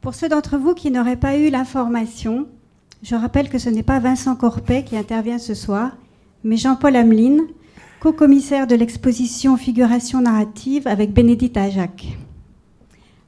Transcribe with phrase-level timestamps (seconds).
[0.00, 2.46] Pour ceux d'entre vous qui n'auraient pas eu l'information,
[3.02, 5.90] je rappelle que ce n'est pas Vincent Corpet qui intervient ce soir,
[6.42, 7.44] mais Jean-Paul Hamelin,
[8.00, 12.16] co-commissaire de l'exposition Figuration narrative avec Bénédicte Ajac.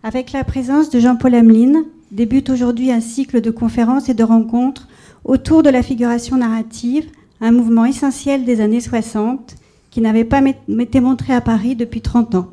[0.03, 4.89] Avec la présence de Jean-Paul Hamelin, débute aujourd'hui un cycle de conférences et de rencontres
[5.27, 7.05] autour de la figuration narrative,
[7.43, 9.57] un mouvement essentiel des années 60
[9.91, 10.41] qui n'avait pas
[10.79, 12.49] été montré à Paris depuis 30 ans.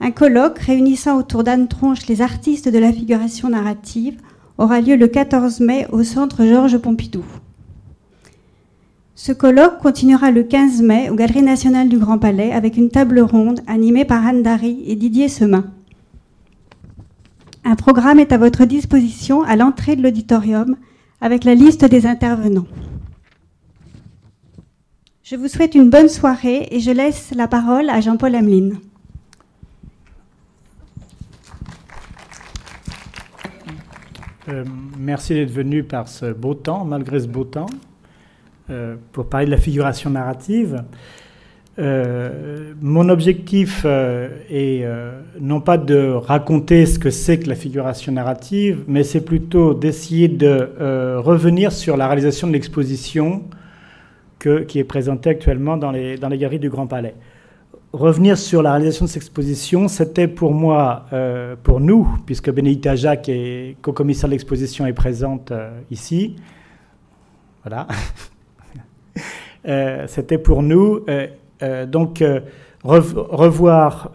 [0.00, 4.18] Un colloque réunissant autour d'Anne Tronche les artistes de la figuration narrative
[4.58, 7.24] aura lieu le 14 mai au centre Georges Pompidou.
[9.14, 13.20] Ce colloque continuera le 15 mai aux Galeries nationales du Grand Palais avec une table
[13.20, 15.64] ronde animée par Anne Dary et Didier Semin.
[17.64, 20.76] Un programme est à votre disposition à l'entrée de l'auditorium
[21.20, 22.66] avec la liste des intervenants.
[25.22, 28.76] Je vous souhaite une bonne soirée et je laisse la parole à Jean-Paul Hamelin.
[34.48, 34.64] Euh,
[34.96, 37.66] merci d'être venu par ce beau temps, malgré ce beau temps,
[38.70, 40.84] euh, pour parler de la figuration narrative.
[41.78, 44.86] Euh, mon objectif est
[45.40, 50.28] non pas de raconter ce que c'est que la figuration narrative, mais c'est plutôt d'essayer
[50.28, 50.70] de
[51.18, 53.42] revenir sur la réalisation de l'exposition
[54.38, 57.14] qui est présentée actuellement dans les, dans les galeries du Grand Palais
[57.96, 62.94] revenir sur la réalisation de cette exposition, c'était pour moi, euh, pour nous, puisque Bénédicte
[62.94, 63.30] Jacques,
[63.82, 66.36] co-commissaire de l'exposition, est présente euh, ici.
[67.62, 67.86] Voilà.
[69.68, 71.04] Euh, c'était pour nous,
[71.88, 72.22] donc,
[72.84, 74.12] revoir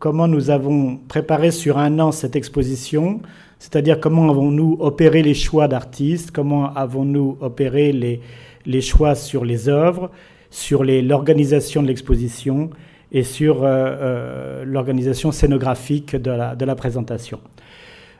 [0.00, 3.20] comment nous avons préparé sur un an cette exposition,
[3.60, 8.20] c'est-à-dire comment avons-nous opéré les choix d'artistes, comment avons-nous opéré les,
[8.66, 10.10] les choix sur les œuvres,
[10.50, 12.70] sur l'organisation de l'exposition
[13.12, 17.40] et sur euh, euh, l'organisation scénographique de la, présentation.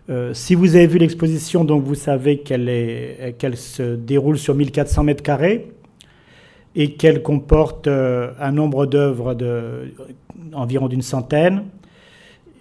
[0.09, 5.23] Euh, si vous avez vu l'exposition, donc vous savez qu'elle se déroule sur 1400 mètres
[5.23, 5.73] carrés
[6.75, 9.37] et qu'elle comporte un nombre d'œuvres
[10.53, 11.65] environ d'une centaine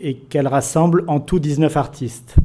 [0.01, 2.35] et qu'elle rassemble en tout 19 artistes.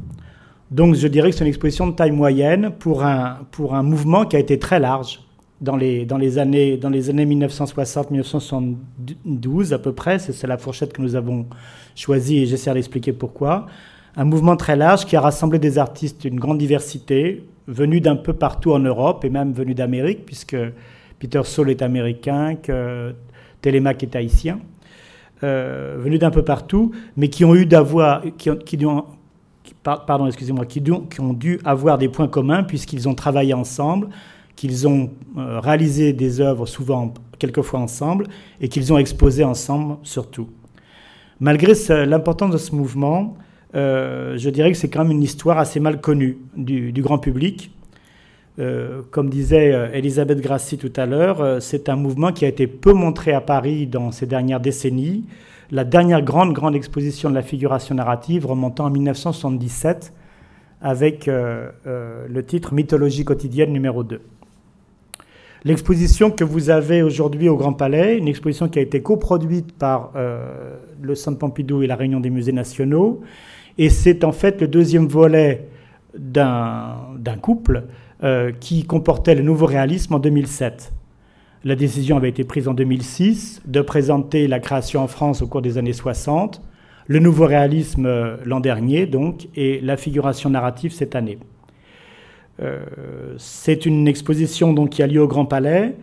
[0.71, 4.25] Donc je dirais que c'est une exposition de taille moyenne pour un, pour un mouvement
[4.25, 5.24] qui a été très large
[5.61, 6.05] dans les,
[6.37, 10.19] années, dans les années 1960-1972 à peu près.
[10.19, 11.45] C'est la fourchette que nous avons
[11.95, 13.67] choisie et j'essaie d'expliquer pourquoi.
[14.17, 18.33] Un mouvement très large qui a rassemblé des artistes d'une grande diversité, venus d'un peu
[18.33, 20.57] partout en Europe et même venus d'Amérique, puisque
[21.19, 23.13] Peter Saul est américain, que
[23.61, 24.59] Télémaque est haïtien,
[25.43, 28.21] euh, venus d'un peu partout, mais qui ont eu d'avoir,
[29.83, 34.09] pardon, excusez-moi, qui ont dû avoir des points communs puisqu'ils ont travaillé ensemble
[34.55, 38.27] qu'ils ont euh, réalisé des œuvres souvent quelquefois ensemble
[38.61, 40.49] et qu'ils ont exposé ensemble surtout.
[41.39, 41.73] Malgré
[42.05, 43.35] l'importance de ce mouvement,
[43.75, 47.71] euh, je dirais que c'est quand même une histoire assez mal connue du, grand public.
[48.57, 52.93] Euh, comme disait Elisabeth Grassi tout à l'heure, c'est un mouvement qui a été peu
[52.93, 55.25] montré à Paris dans ces dernières décennies.
[55.71, 60.13] La dernière grande, grande exposition de la figuration narrative remontant en 1977
[60.81, 64.21] avec le titre Mythologie quotidienne numéro 2.
[65.65, 70.11] L'exposition que vous avez aujourd'hui au Grand Palais, une exposition qui a été coproduite par
[70.15, 73.21] euh, le Centre Pompidou et la Réunion des musées nationaux,
[73.79, 75.67] et c'est en fait le deuxième volet
[76.13, 77.85] d'un couple
[78.23, 80.93] euh, qui comportait le nouveau réalisme en 2007.
[81.63, 85.63] La décision avait été prise en 2006 de présenter la création en France au cours
[85.63, 86.61] des années 60,
[87.07, 91.39] le nouveau réalisme euh, l'an dernier donc, et la figuration narrative cette année.
[92.61, 95.95] Euh, c'est une exposition donc, qui a lieu au Grand Palais.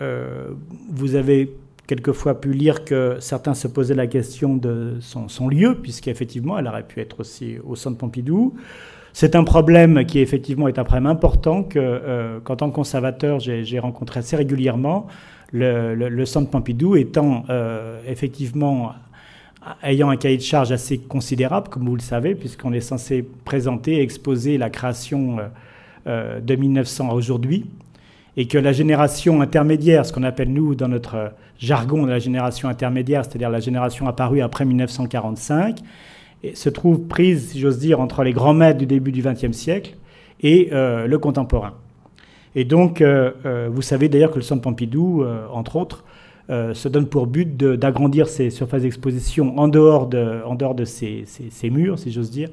[0.00, 0.48] Euh,
[0.90, 1.52] vous avez
[1.86, 6.86] quelquefois pu lire que certains se posaient la question de son, lieu, puisqu'effectivement, elle aurait
[6.86, 8.54] pu être aussi au Centre Pompidou.
[9.12, 13.40] C'est un problème qui effectivement est un problème important que, euh, qu'en tant que conservateur,
[13.40, 15.08] j'ai, rencontré assez régulièrement.
[15.52, 17.44] Le, Centre Pompidou étant
[18.06, 18.92] effectivement
[19.82, 23.96] ayant un cahier de charge assez considérable, comme vous le savez, puisqu'on est censé présenter
[23.96, 25.48] et exposer la création euh,
[26.06, 27.66] de 1900 à aujourd'hui,
[28.36, 33.24] et que la génération intermédiaire, ce qu'on appelle nous dans notre jargon la génération intermédiaire,
[33.24, 35.78] c'est-à-dire la génération apparue après 1945,
[36.54, 39.96] se trouve prise, si j'ose dire, entre les grands maîtres du début du XXe siècle
[40.40, 41.74] et euh, le contemporain.
[42.54, 46.04] Et donc, euh, vous savez d'ailleurs que le Centre Pompidou, entre autres,
[46.48, 51.24] se donne pour but d'agrandir ses surfaces d'exposition en dehors de, en dehors de ses,
[51.70, 52.48] murs, si j'ose dire,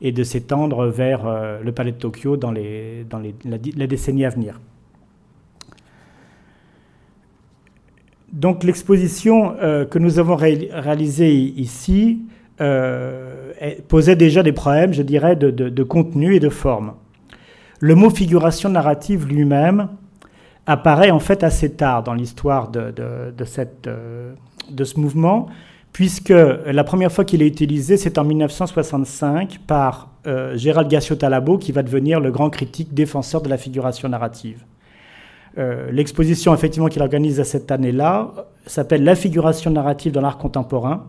[0.00, 4.24] et de s'étendre vers euh, le palais de Tokyo dans, les, dans les, la, décennie
[4.24, 4.60] à venir.
[8.32, 12.20] Donc l'exposition euh, que nous avons réalisée ici
[13.88, 16.94] posait déjà des problèmes, je dirais, de, contenu et de forme.
[17.80, 19.88] Le mot figuration narrative lui-même
[20.64, 23.90] apparaît en fait assez tard dans l'histoire de, cette,
[24.70, 25.48] de ce mouvement,
[25.96, 31.72] puisque la première fois qu'il est utilisé, c'est en 1965 par euh, Gérald Gassio-Talabo, qui
[31.72, 34.62] va devenir le grand critique défenseur de la figuration narrative.
[35.56, 38.30] Euh, l'exposition effectivement qu'il organise à cette année-là
[38.66, 41.06] s'appelle La figuration narrative dans l'art contemporain,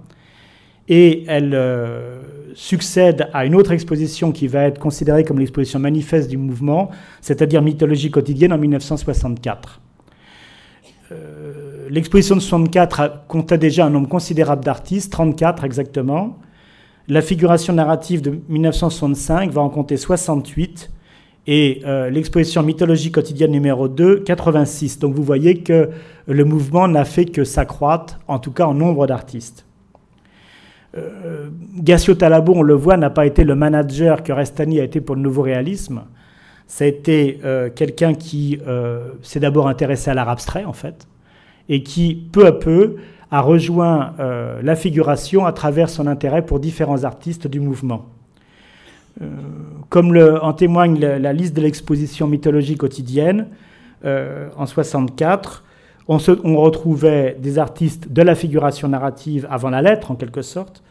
[0.87, 2.21] et elle euh,
[2.53, 7.61] succède à une autre exposition qui va être considérée comme l'exposition manifeste du mouvement, c'est-à-dire
[7.61, 9.81] Mythologie quotidienne en 1964.
[11.11, 16.37] Euh, l'exposition de 64 comptait déjà un nombre considérable d'artistes, 34 exactement.
[17.07, 20.91] La figuration narrative de 1965 va en compter 68
[21.47, 24.99] et euh, l'exposition Mythologie quotidienne numéro 2, 86.
[24.99, 25.89] Donc vous voyez que
[26.27, 29.65] le mouvement n'a fait que s'accroître, en tout cas en nombre d'artistes.
[30.97, 34.99] Euh, Gassio Talabo, on le voit, n'a pas été le manager que Restani a été
[34.99, 36.01] pour le nouveau réalisme.
[36.67, 41.07] Ça a été euh, quelqu'un qui euh, s'est d'abord intéressé à l'art abstrait, en fait,
[41.69, 42.97] et qui, peu à peu,
[43.31, 48.05] a rejoint euh, la figuration à travers son intérêt pour différents artistes du mouvement.
[49.89, 53.47] comme en témoigne la, liste de l'exposition mythologie quotidienne,
[54.05, 55.63] en 64,
[56.07, 60.83] on, on, retrouvait des artistes de la figuration narrative avant la lettre, en quelque sorte,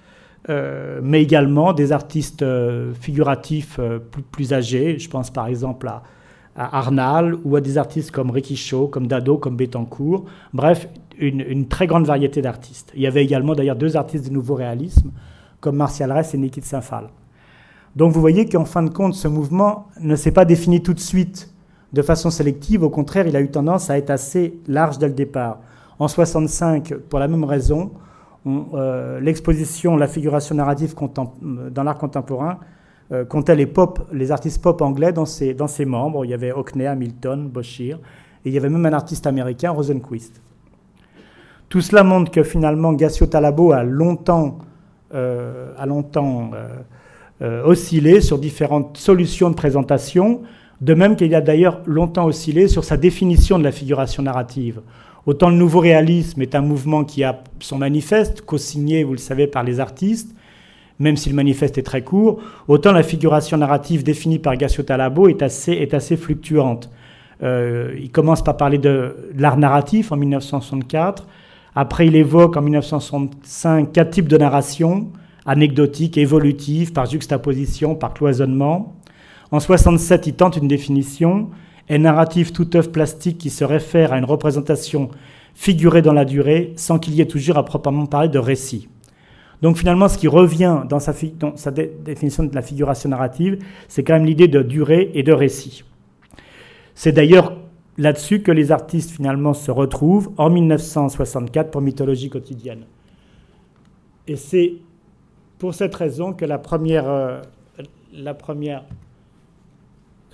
[0.48, 4.98] euh, mais également des artistes euh, figuratifs euh, plus, âgés.
[4.98, 6.02] Je pense par exemple à,
[6.56, 10.24] Arnal ou à des artistes comme Ricky Shaw, comme Dado, comme Bettencourt.
[10.54, 10.88] Bref,
[11.18, 12.92] une, très grande variété d'artistes.
[12.94, 15.10] Il y avait également d'ailleurs deux artistes du nouveau réalisme,
[15.60, 17.08] comme Martial Ress et Nikit Saint-Phal.
[17.96, 21.00] Donc vous voyez qu'en fin de compte, ce mouvement ne s'est pas défini tout de
[21.00, 21.52] suite
[21.92, 22.82] de façon sélective.
[22.82, 25.60] Au contraire, il a eu tendance à être assez large dès le départ.
[25.98, 27.90] En 65, pour la même raison,
[29.20, 30.94] l'exposition, la figuration narrative
[31.42, 32.58] dans l'art contemporain
[33.12, 35.54] euh, comptait les, pop, les artistes pop anglais dans ses,
[35.84, 36.24] membres.
[36.24, 37.98] Il y avait Hockney, Hamilton, Boschir,
[38.44, 40.42] et il y avait même un artiste américain, Rosenquist.
[41.68, 44.58] Tout cela montre que finalement Gassio Talabo a longtemps,
[45.14, 46.50] euh, a longtemps
[47.64, 50.40] oscillé sur différentes solutions de présentation,
[50.80, 54.80] de même qu'il a d'ailleurs longtemps oscillé sur sa définition de la figuration narrative.
[55.26, 59.48] Autant le nouveau réalisme est un mouvement qui a son manifeste, co-signé, vous le savez,
[59.48, 60.36] par les artistes,
[61.00, 65.28] même si le manifeste est très court, autant la figuration narrative définie par Gassio Talabo
[65.28, 66.90] est assez, fluctuante.
[67.42, 71.26] Euh, il commence par parler de, l'art narratif en 1964.
[71.74, 75.08] Après, il évoque en 1965 quatre types de narration
[75.44, 78.94] anecdotique, évolutive, par juxtaposition, par cloisonnement.
[79.50, 81.50] En 67, il tente une définition
[81.88, 85.10] est narratif toute œuvre plastique qui se réfère à une représentation
[85.54, 88.88] figurée dans la durée sans qu'il y ait toujours à proprement parler de récit.
[89.62, 91.12] Donc finalement, ce qui revient dans sa,
[91.70, 95.82] définition de la figuration narrative, c'est quand même l'idée de durée et de récit.
[96.94, 97.56] C'est d'ailleurs
[97.96, 102.84] là-dessus que les artistes finalement se retrouvent en 1964 pour Mythologie quotidienne.
[104.28, 104.74] Et c'est
[105.58, 107.40] pour cette raison que la première, euh,
[108.12, 108.84] la première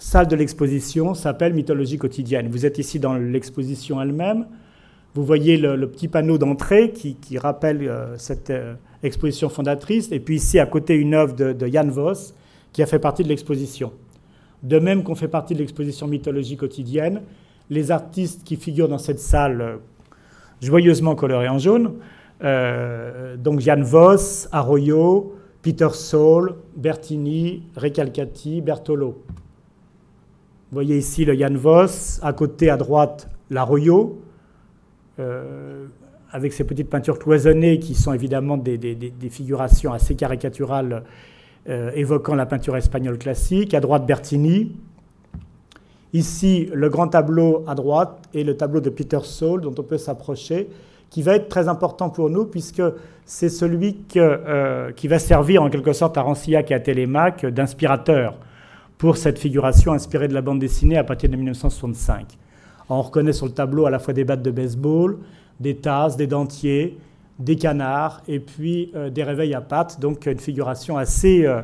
[0.02, 2.48] salle de l'exposition s'appelle Mythologie quotidienne.
[2.48, 4.46] Vous êtes ici dans l'exposition elle-même.
[5.14, 10.10] Vous voyez le, petit panneau d'entrée qui, rappelle euh, cette euh, exposition fondatrice.
[10.10, 12.34] Et puis ici, à côté, une œuvre de, Jan Voss
[12.72, 13.92] qui a fait partie de l'exposition.
[14.62, 17.22] De même qu'on fait partie de l'exposition Mythologie quotidienne,
[17.70, 19.76] les artistes qui figurent dans cette salle euh,
[20.60, 21.94] joyeusement colorée en jaune,
[23.38, 29.22] donc Jan Voss, Arroyo, Peter Saul, Bertini, Recalcati, Bertolo.
[30.72, 34.22] Vous voyez ici le Jan Voss, à côté à droite l'Arroyo,
[35.20, 35.84] euh,
[36.30, 38.78] avec ces petites peintures cloisonnées qui sont évidemment des,
[39.28, 41.02] figurations assez caricaturales
[41.68, 43.74] euh, évoquant la peinture espagnole classique.
[43.74, 44.72] À droite Bertini.
[46.14, 49.98] Ici le grand tableau à droite et le tableau de Peter Saul dont on peut
[49.98, 50.70] s'approcher,
[51.10, 52.82] qui va être très important pour nous puisque
[53.26, 58.38] c'est celui euh, qui va servir en quelque sorte à Rancillac et à Télémaque d'inspirateur
[59.02, 62.38] pour cette figuration inspirée de la bande dessinée à partir de 1965.
[62.88, 65.18] On reconnaît sur le tableau à la fois des battes de baseball,
[65.58, 67.00] des tasses, des dentiers,
[67.40, 71.62] des canards et puis euh, des réveils à pattes, donc une figuration assez, euh,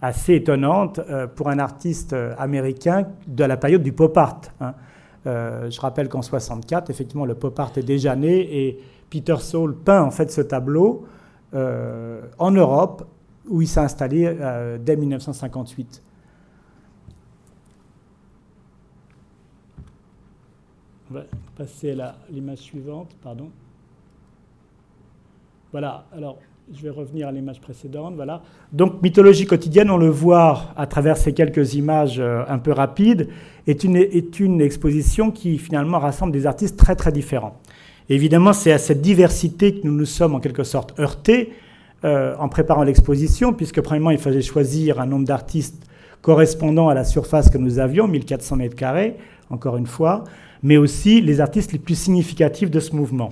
[0.00, 4.40] assez étonnante euh, pour un artiste américain de la période du pop art.
[4.62, 4.72] Hein.
[5.26, 8.80] je rappelle qu'en 64, effectivement, le pop art est déjà né et
[9.10, 11.04] Peter Saul peint en fait ce tableau
[11.52, 13.06] en Europe
[13.46, 14.34] où il s'est installé
[14.80, 16.02] dès 1958.
[21.10, 21.24] On va
[21.56, 23.48] passer à l'image suivante, pardon.
[25.72, 26.38] Voilà, alors
[26.74, 28.14] je vais revenir à l'image précédente.
[28.14, 28.42] Voilà.
[28.72, 33.28] Donc, mythologie quotidienne, on le voit à travers ces quelques images euh, un peu rapides,
[33.66, 37.58] est une, exposition qui finalement rassemble des artistes très très différents.
[38.10, 41.52] évidemment, c'est à cette diversité que nous nous sommes en quelque sorte heurtés
[42.04, 45.86] euh, en préparant l'exposition, puisque premièrement, il fallait choisir un nombre d'artistes
[46.20, 49.16] correspondant à la surface que nous avions, 1400 mètres carrés,
[49.50, 50.24] encore une fois,
[50.62, 53.30] mais aussi les artistes les plus significatifs de ce mouvement.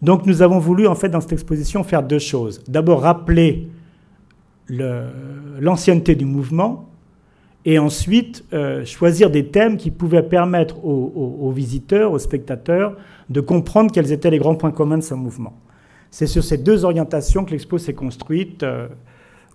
[0.00, 2.62] Donc nous avons voulu, en fait, dans cette exposition, faire deux choses.
[2.68, 3.68] D'abord, rappeler
[4.68, 6.88] l'ancienneté du mouvement,
[7.64, 12.96] et ensuite euh, choisir des thèmes qui pouvaient permettre aux, visiteurs, aux spectateurs,
[13.30, 15.54] de comprendre quels étaient les grands points communs de ce mouvement.
[16.10, 18.88] C'est sur ces deux orientations que l'expo s'est construite euh,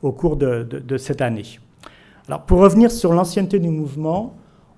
[0.01, 1.59] au cours de, cette année.
[2.27, 4.35] Alors, pour revenir sur l'ancienneté du mouvement,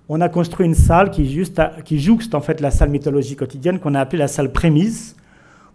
[0.10, 4.02] on a construit une salle qui, jouxte en fait la salle mythologie quotidienne qu'on a
[4.02, 5.16] appelée la salle prémisse,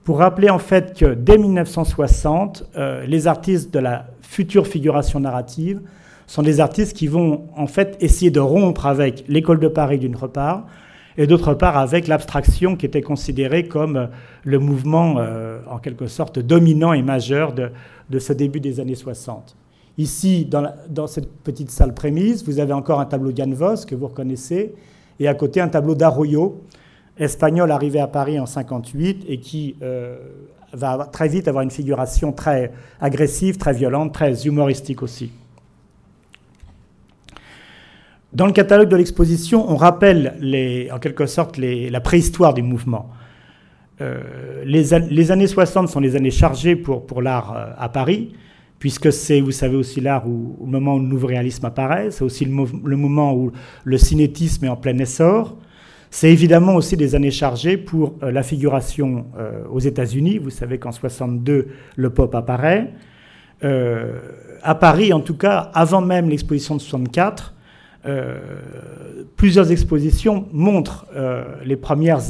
[0.02, 5.80] pour rappeler en fait que dès 1960, euh, les artistes de la future figuration narrative
[6.26, 10.16] sont des artistes qui vont en fait essayer de rompre avec l'école de Paris d'une
[10.16, 10.66] part,
[11.16, 14.06] et d'autre part avec l'abstraction qui était considérée comme euh,
[14.42, 17.70] le mouvement euh, en quelque sorte dominant et majeur de,
[18.18, 19.56] ce début des années 60.
[19.96, 24.08] Ici, dans, cette petite salle prémise, vous avez encore un tableau d'Jan Vos que vous
[24.08, 24.74] reconnaissez,
[25.20, 26.62] et à côté un tableau d'Arroyo,
[27.16, 30.16] espagnol arrivé à Paris en 58 et qui euh,
[30.72, 35.30] va très vite avoir une figuration très agressive, très violente, très humoristique aussi.
[38.32, 43.10] Dans le catalogue de l'exposition, on rappelle les, en quelque sorte la préhistoire du mouvement.
[44.00, 44.92] Euh, les,
[45.30, 48.34] années 60 sont les années chargées pour, pour l'art euh, à Paris,
[48.84, 52.22] puisque c'est, vous savez, aussi l'art où, au moment où le nouveau réalisme apparaît, c'est
[52.22, 53.50] aussi le, moment où
[53.82, 55.56] le cinétisme est en plein essor.
[56.10, 60.36] C'est évidemment aussi des années chargées pour euh, la figuration euh, aux États-Unis.
[60.36, 62.92] Vous savez qu'en 62, le pop apparaît.
[63.64, 64.18] Euh,
[64.62, 67.54] à Paris, en tout cas, avant même l'exposition de 64,
[69.36, 71.06] plusieurs expositions montrent
[71.64, 72.20] les, premières,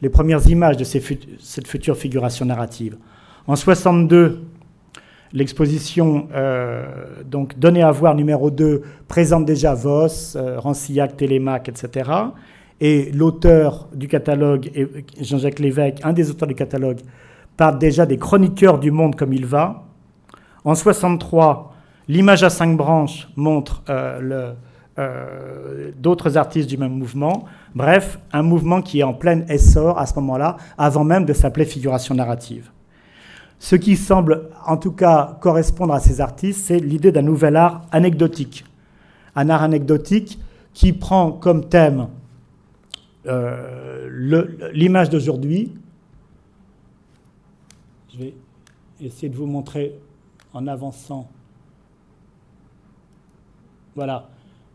[0.00, 2.96] les premières images de cette future figuration narrative.
[3.46, 4.40] En 62,
[5.32, 6.28] l'exposition
[7.24, 12.10] donc donnée à voir numéro 2 présente déjà Voss, Rancillac, Télémaque, etc.
[12.80, 14.70] Et l'auteur du catalogue,
[15.20, 16.98] Jean-Jacques Lévesque, un des auteurs du catalogue,
[17.56, 19.84] parle déjà des chroniqueurs du monde comme il va.
[20.64, 21.74] En 63,
[22.08, 24.52] l'image à cinq branches montre euh,
[24.98, 27.44] euh, d'autres artistes du même mouvement.
[27.74, 31.64] Bref, un mouvement qui est en plein essor à ce moment-là, avant même de s'appeler
[31.64, 32.70] figuration narrative.
[33.62, 37.86] Ce qui semble en tout cas correspondre à ces artistes, c'est l'idée d'un nouvel art
[37.92, 38.64] anecdotique.
[39.36, 40.40] Un art anecdotique
[40.74, 42.08] qui prend comme thème
[43.26, 44.08] euh,
[44.74, 45.72] l'image d'aujourd'hui,
[48.12, 48.34] je vais
[49.00, 49.96] essayer de vous montrer
[50.52, 51.28] en avançant.
[53.94, 54.28] Voilà,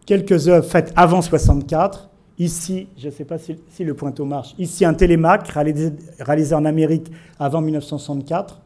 [0.06, 2.10] quelques œuvres faites avant 64.
[2.39, 4.56] Ici, je ne sais pas si, le pointeau marche.
[4.58, 5.91] Ici, un réalisé,
[6.22, 8.62] réalisé, en Amérique avant 1964.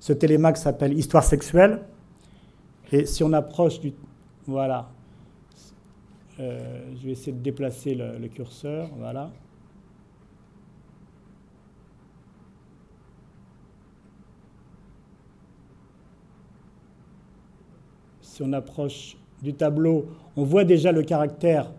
[0.00, 1.82] Ce télémac s'appelle Histoire sexuelle.
[2.92, 3.92] Et si on approche du.
[4.46, 4.88] Voilà.
[6.38, 8.90] Euh, je vais essayer de déplacer le, curseur.
[8.98, 9.30] Voilà.
[18.20, 21.72] Si on approche du tableau, on voit déjà le caractère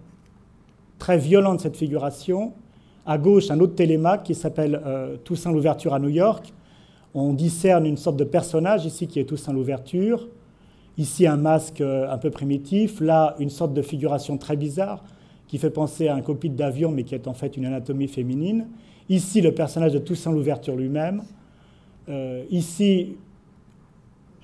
[0.97, 2.53] très violent de cette figuration.
[3.05, 6.51] À gauche, un autre télémaque qui s'appelle euh, Toussaint l'ouverture à New York.
[7.13, 10.27] On discerne une sorte de personnage ici qui est Toussaint l'ouverture.
[10.97, 12.99] Ici, un masque euh, un peu primitif.
[12.99, 15.03] Là, une sorte de figuration très bizarre
[15.47, 18.67] qui fait penser à un copie d'avion, mais qui est en fait une anatomie féminine.
[19.09, 21.23] Ici, le personnage de Toussaint Louverture lui-même.
[22.09, 23.15] Euh, ici,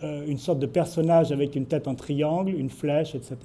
[0.04, 3.38] euh, une sorte de personnage avec une tête en triangle, une flèche, etc.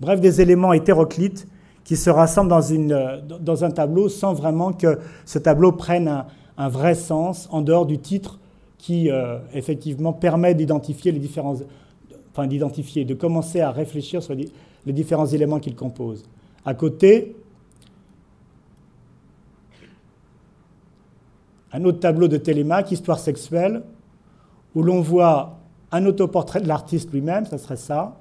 [0.00, 1.46] Bref, des éléments hétéroclites
[1.84, 6.24] qui se rassemblent dans, un tableau sans vraiment que ce tableau prenne
[6.58, 8.40] un vrai sens en dehors du titre
[8.78, 9.08] qui,
[9.54, 11.56] effectivement, permet d'identifier les différents
[12.36, 16.22] enfin d'identifier, de commencer à réfléchir sur les différents éléments qu'il compose.
[16.66, 17.34] À côté,
[21.72, 23.82] un autre tableau de Télémaque, Histoire sexuelle,
[24.74, 25.58] où l'on voit
[25.92, 28.18] un autoportrait de l'artiste lui-même, ça serait ça,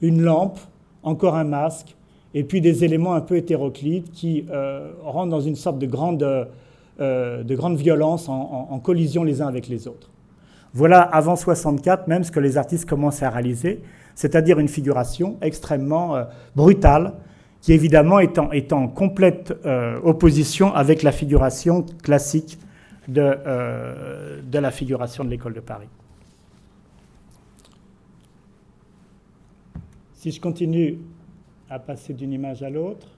[0.00, 0.58] une lampe,
[1.04, 1.96] encore un masque,
[2.34, 6.48] et puis des éléments un peu hétéroclites qui euh, rentrent dans une sorte de grande,
[7.00, 10.10] euh, de grande violence en, collision les uns avec les autres.
[10.74, 13.80] Voilà avant 64 même ce que les artistes commencent à réaliser,
[14.14, 17.14] c'est-à-dire une figuration extrêmement euh, brutale
[17.62, 22.58] qui évidemment est en, complète euh, opposition avec la figuration classique
[23.08, 23.38] de
[24.52, 25.88] la figuration de l'école de Paris.
[30.12, 30.98] Si je continue
[31.70, 33.08] à passer d'une image à l'autre,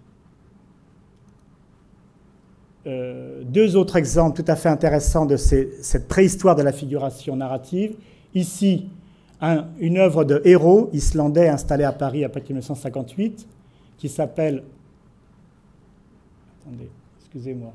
[2.87, 7.97] euh, deux autres exemples tout à fait intéressants de cette préhistoire de la figuration narrative.
[8.35, 8.89] Ici,
[9.79, 13.47] une œuvre de héros islandais installé à Paris à partir de 1958
[13.97, 14.65] qui s'appelle.
[16.61, 17.73] Attendez, excusez-moi.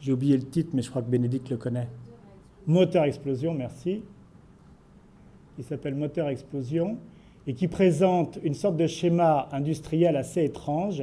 [0.00, 1.88] J'ai oublié le titre, mais je crois que Bénédicte le connaît.
[2.64, 4.04] Moteur Explosion, merci.
[5.58, 6.98] Il s'appelle Moteur Explosion
[7.46, 11.02] et qui présente une sorte de schéma industriel assez étrange,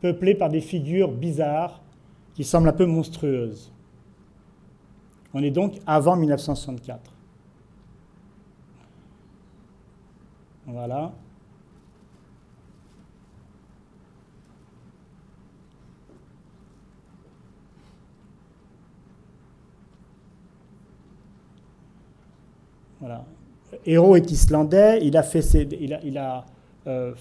[0.00, 1.82] peuplé par des figures bizarres
[2.34, 3.72] qui semblent un peu monstrueuses.
[5.34, 7.12] On est donc avant 1964.
[10.66, 11.12] Voilà.
[22.98, 23.24] Voilà.
[23.84, 25.40] Héros est islandais, il a fait
[25.80, 26.44] il a,
[26.86, 27.12] euh,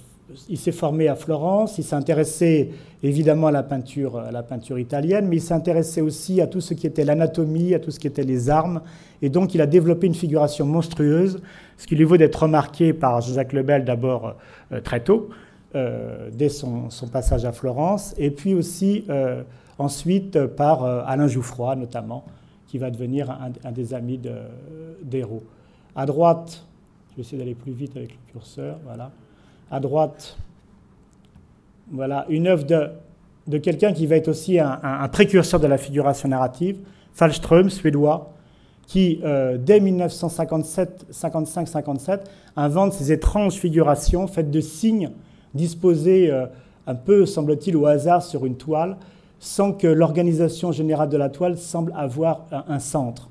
[0.49, 2.71] il s'est formé à Florence, il s'est intéressé
[3.03, 6.61] évidemment à la peinture, à la peinture italienne, mais il s'est intéressé aussi à tout
[6.61, 8.81] ce qui était l'anatomie, à tout ce qui était les armes,
[9.21, 11.41] et donc il a développé une figuration monstrueuse,
[11.77, 14.35] ce qui lui vaut d'être remarqué par Jacques Lebel d'abord
[14.71, 15.29] euh, très tôt,
[15.75, 19.05] euh, dès son, passage à Florence, et puis aussi
[19.77, 22.25] ensuite par Alain Jouffroy notamment,
[22.67, 24.19] qui va devenir un, un des amis
[25.03, 25.43] d'Hérault.
[25.95, 26.65] À droite,
[27.11, 29.11] je vais essayer d'aller plus vite avec le curseur, voilà.
[29.71, 30.35] À droite,
[31.89, 32.89] voilà, une œuvre de,
[33.59, 36.79] quelqu'un qui va être aussi un, précurseur de la figuration narrative,
[37.13, 38.33] Fallström, suédois,
[38.87, 42.19] qui, euh, dès 1955-57,
[42.57, 45.11] invente ces étranges figurations faites de signes
[45.53, 46.47] disposés euh,
[46.87, 48.97] un peu, semble-t-il, au hasard sur une toile,
[49.39, 53.29] sans que l'organisation générale de la toile semble avoir un centre.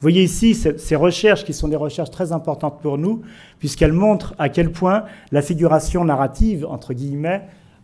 [0.00, 3.22] Voyez ici ces recherches qui sont des recherches très importantes pour nous,
[3.58, 7.42] puisqu'elles montrent à quel point la figuration narrative, entre guillemets,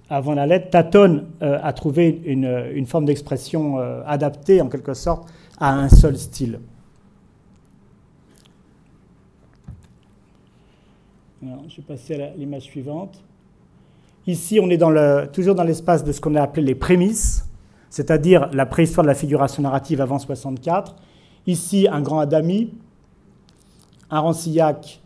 [0.08, 5.28] avant la lettre, tâtonne euh, à trouver une, forme d'expression euh, adaptée, en quelque sorte,
[5.58, 6.60] à un seul style.
[11.68, 13.22] je vais passer à l'image suivante.
[14.26, 14.78] Ici, on est
[15.32, 17.48] toujours dans l'espace de ce qu'on a appelé les prémices,
[17.90, 20.96] c'est-à-dire la préhistoire de la figuration narrative avant 64,
[21.46, 22.70] Ici, un grand Adami,
[24.10, 25.00] un Rancillac,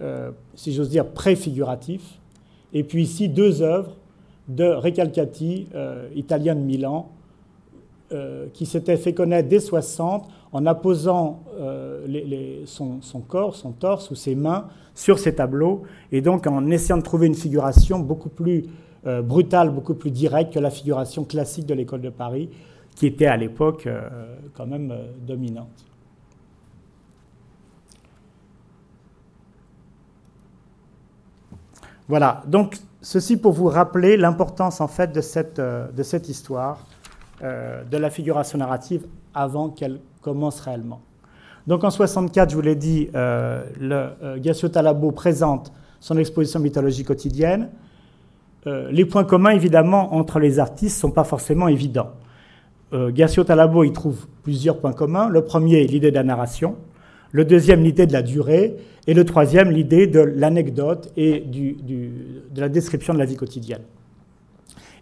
[0.00, 2.20] euh, si j'ose dire, préfiguratif.
[2.72, 3.96] Et puis ici, deux œuvres
[4.48, 7.10] de Recalcati, euh, italien de Milan,
[8.12, 11.42] euh, qui s'était fait connaître dès 60 en apposant
[12.66, 17.02] son, corps, son torse ou ses mains sur ces tableaux, et donc en essayant de
[17.02, 18.66] trouver une figuration beaucoup plus
[19.24, 22.50] brutale, beaucoup plus directe que la figuration classique de l'école de Paris,
[22.94, 25.84] qui était à l'époque euh, quand même euh, dominante.
[32.06, 36.86] Voilà, donc ceci pour vous rappeler l'importance en fait de cette, euh, de cette histoire,
[37.42, 41.02] de la figuration narrative avant qu'elle commence réellement.
[41.66, 47.68] Donc en 64, je vous l'ai dit, le Gassio Talabo présente son exposition mythologie quotidienne.
[48.64, 52.12] les points communs, évidemment, entre les artistes ne sont pas forcément évidents
[52.94, 55.28] euh, Gassio Talabo y trouve plusieurs points communs.
[55.28, 56.76] Le premier, l'idée de la narration.
[57.32, 58.76] Le deuxième, l'idée de la durée.
[59.06, 63.82] Et le troisième, l'idée de l'anecdote et de la description de la vie quotidienne.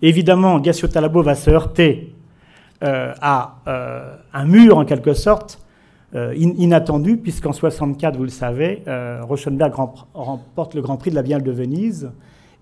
[0.01, 2.15] Évidemment, Gassio Talabo va se heurter
[2.83, 5.59] euh, à euh, un mur, en quelque sorte,
[6.37, 8.83] inattendu, puisqu'en 64, vous le savez,
[9.23, 9.73] Rauschenberg
[10.13, 12.11] remporte le Grand Prix de la Biennale de Venise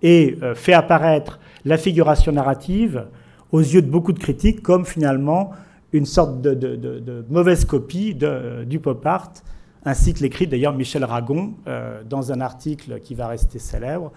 [0.03, 3.07] et fait apparaître la figuration narrative
[3.53, 5.53] aux yeux de beaucoup de critiques comme finalement
[5.93, 8.17] une sorte de, mauvaise copie
[8.67, 9.33] du pop art,
[9.85, 14.13] ainsi que l'écrit d'ailleurs Michel Ragon euh, dans un article qui va rester célèbre,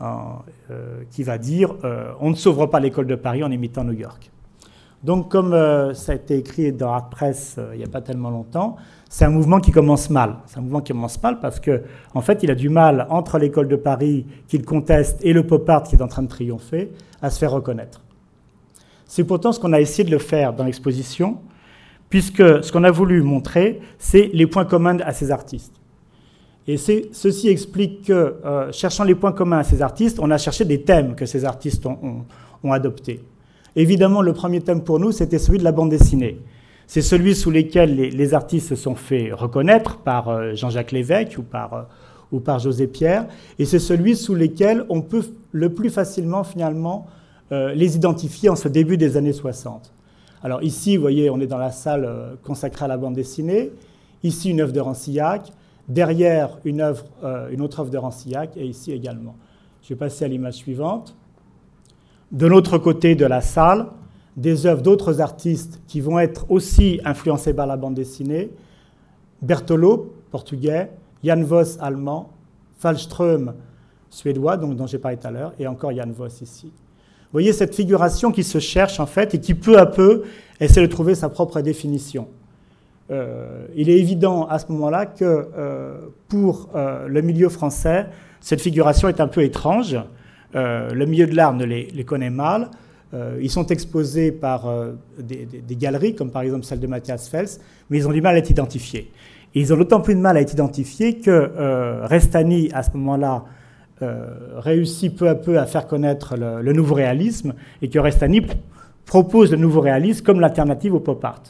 [0.00, 3.92] euh, qui va dire euh, On ne sauvera pas l'école de Paris en imitant New
[3.92, 4.30] York.
[5.04, 5.50] Donc, comme
[5.94, 8.76] ça a été écrit dans Art Press il n'y a pas tellement longtemps,
[9.08, 10.36] c'est un mouvement qui commence mal.
[10.46, 11.82] C'est un mouvement qui commence mal parce que,
[12.14, 15.68] en fait, il a du mal entre l'école de Paris qu'il conteste et le pop
[15.68, 18.00] art qui est en train de triompher à se faire reconnaître.
[19.14, 21.36] C'est pourtant ce qu'on a essayé de le faire dans l'exposition,
[22.08, 25.74] puisque ce qu'on a voulu montrer, c'est les points communs à ces artistes.
[26.66, 30.64] Et ceci explique que, euh, cherchant les points communs à ces artistes, on a cherché
[30.64, 33.20] des thèmes que ces artistes ont, adoptés.
[33.76, 36.38] Évidemment, le premier thème pour nous, c'était celui de la bande dessinée.
[36.86, 41.42] C'est celui sous lequel les, artistes se sont fait reconnaître par euh, Jean-Jacques Lévesque ou
[41.42, 41.82] par, euh,
[42.32, 43.26] ou par José Pierre,
[43.58, 47.08] et c'est celui sous lequel on peut le plus facilement finalement
[47.52, 49.92] les identifier en ce début des années 60.
[50.44, 53.70] Alors ici, vous voyez, on est dans la salle euh, consacrée à la bande dessinée.
[54.24, 55.52] Ici, une œuvre de Rancillac.
[55.88, 58.56] Derrière, euh, une autre œuvre de Rancillac.
[58.56, 59.36] Et ici également.
[59.82, 61.14] Je vais passer à l'image suivante.
[62.32, 63.86] De l'autre côté de la salle,
[64.36, 68.50] des œuvres d'autres artistes qui vont être aussi influencés par la bande dessinée.
[69.42, 70.90] Bertolo, portugais.
[71.22, 72.30] Jan Voss, allemand.
[72.78, 73.54] Fallström,
[74.10, 75.52] suédois, donc, dont j'ai parlé tout à l'heure.
[75.60, 76.72] Et encore Jan Voss ici.
[77.32, 80.24] Vous voyez cette figuration qui se cherche en fait et qui peu à peu
[80.60, 82.28] essaie de trouver sa propre définition.
[83.10, 85.96] Euh, il est évident à ce moment-là que euh,
[86.28, 88.06] pour euh, le milieu français,
[88.40, 89.96] cette figuration est un peu étrange.
[90.54, 92.68] le milieu de l'art ne les, connaît mal.
[93.40, 94.68] ils sont exposés par
[95.18, 97.48] des, galeries, comme par exemple celle de Matthias Fels,
[97.88, 99.10] mais ils ont du mal à être identifiés.
[99.54, 101.50] Et ils ont d'autant plus de mal à être identifiés que
[102.04, 103.44] Restani, à ce moment-là,
[104.56, 108.42] réussit peu à peu à faire connaître le, nouveau réalisme et que Restani
[109.06, 111.42] propose le nouveau réalisme comme l'alternative au pop art.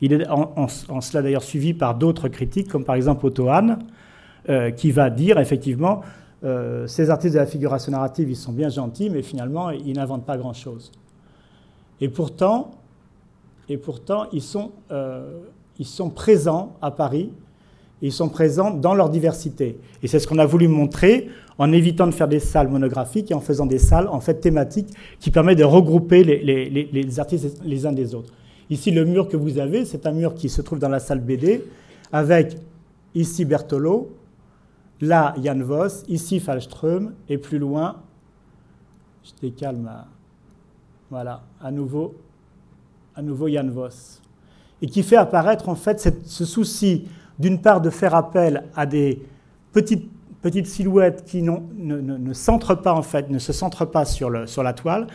[0.00, 3.78] Il est en, cela d'ailleurs suivi par d'autres critiques, comme par exemple Otto Hahn,
[4.48, 6.00] euh, qui va dire effectivement
[6.42, 10.24] euh, ces artistes de la figuration narrative, ils sont bien gentils, mais finalement, ils n'inventent
[10.24, 10.90] pas grand-chose.
[12.00, 12.70] Et pourtant,
[13.68, 14.72] et pourtant ils, sont,
[15.78, 17.30] ils sont présents à Paris,
[18.02, 19.78] ils sont présents dans leur diversité.
[20.02, 23.34] Et c'est ce qu'on a voulu montrer en évitant de faire des salles monographiques et
[23.34, 27.92] en faisant des salles en fait thématiques qui permettent de regrouper les, artistes les uns
[27.92, 28.32] des autres.
[28.70, 31.20] Ici, le mur que vous avez, c'est un mur qui se trouve dans la salle
[31.20, 31.64] BD
[32.12, 32.56] avec
[33.14, 34.10] ici Bertolo,
[35.00, 37.96] là Jan Voss, ici Fallström et plus loin,
[39.24, 40.06] je décale ma.
[41.10, 42.14] Voilà, à nouveau,
[43.14, 44.22] à nouveau Jan Voss.
[44.80, 47.06] Et qui fait apparaître en fait ce souci,
[47.40, 49.22] d'une part, de faire appel à des
[49.72, 50.08] petites
[50.42, 55.06] petites silhouettes qui ne, pas, en fait, ne se centrent pas sur, la toile,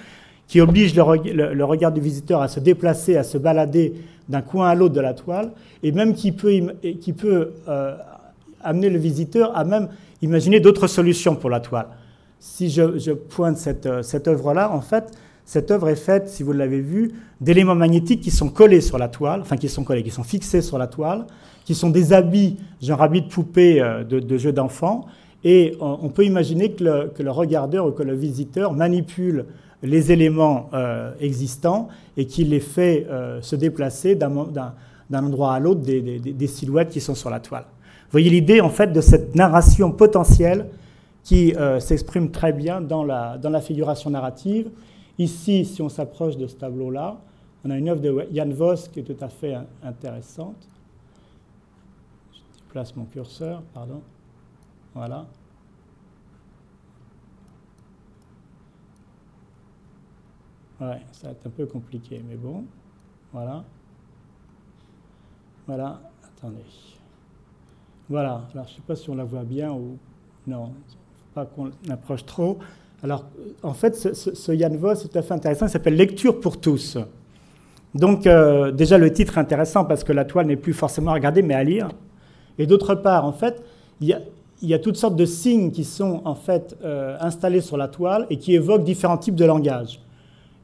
[0.47, 3.93] qui obligent le, regard du visiteur à se déplacer, à se balader
[4.29, 5.51] d'un coin à l'autre de la toile,
[5.83, 7.95] et même qui peut, euh,
[8.61, 9.89] amener le visiteur à même
[10.21, 11.88] imaginer d'autres solutions pour la toile.
[12.39, 15.11] Si je, pointe cette, cette œuvre-là, en fait,
[15.45, 19.08] cette œuvre est faite, si vous l'avez vu, d'éléments magnétiques qui sont collés sur la
[19.08, 21.27] toile, enfin qui sont collés, qui sont fixés sur la toile,
[21.65, 25.05] qui sont des habits, genre habits de poupée euh, de, de jeux d'enfants.
[25.43, 29.45] Et on, peut imaginer que le, regardeur ou que le visiteur manipule
[29.84, 34.34] les éléments euh, existants et qu'il les fait euh, se déplacer d'un
[35.13, 37.65] endroit à l'autre des, silhouettes qui sont sur la toile.
[38.05, 40.65] Vous voyez l'idée en fait de cette narration potentielle
[41.23, 44.69] qui s'exprime très bien dans la, dans la figuration narrative.
[45.17, 47.17] Ici, si on s'approche de ce tableau-là,
[47.63, 50.67] on a une œuvre de Jan Voss qui est tout à fait intéressante
[52.75, 54.01] place mon curseur, pardon.
[54.93, 55.25] Voilà.
[60.82, 62.65] Ouais, ça va être un peu compliqué, mais bon.
[63.32, 63.63] Voilà.
[65.65, 66.65] Voilà, attendez.
[68.10, 69.97] Voilà, alors je ne sais pas si on la voit bien ou
[70.45, 70.73] non,
[71.34, 72.60] pas qu'on approche trop.
[73.06, 73.26] Alors,
[73.62, 76.98] en fait, ce, Yann Voss est tout à fait intéressant, il s'appelle Lecture pour tous.
[77.94, 81.13] Donc, euh, déjà, le titre est intéressant parce que la toile n'est plus forcément à
[81.13, 81.89] regarder, mais à lire.
[82.58, 83.62] Et d'autre part, en fait,
[84.02, 84.18] il
[84.63, 88.26] y, a, toutes sortes de signes qui sont en fait euh, installés sur la toile
[88.32, 90.00] et qui évoquent différents types de langages.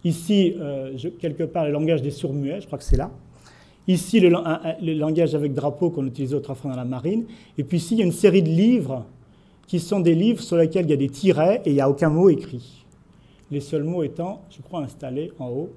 [0.04, 3.12] Ici, euh, quelque part, le langage des sourds-muets, je crois que c'est là.
[3.88, 4.30] Ici, le,
[4.96, 7.26] langage avec drapeau qu'on utilisait autrefois dans la marine.
[7.60, 9.06] Et puis ici, il y a une série de livres
[9.72, 11.90] qui sont des livres sur lesquels il y a des tirets et il n'y a
[11.90, 12.84] aucun mot écrit.
[13.52, 15.70] Les seuls mots étant, je crois, installés en haut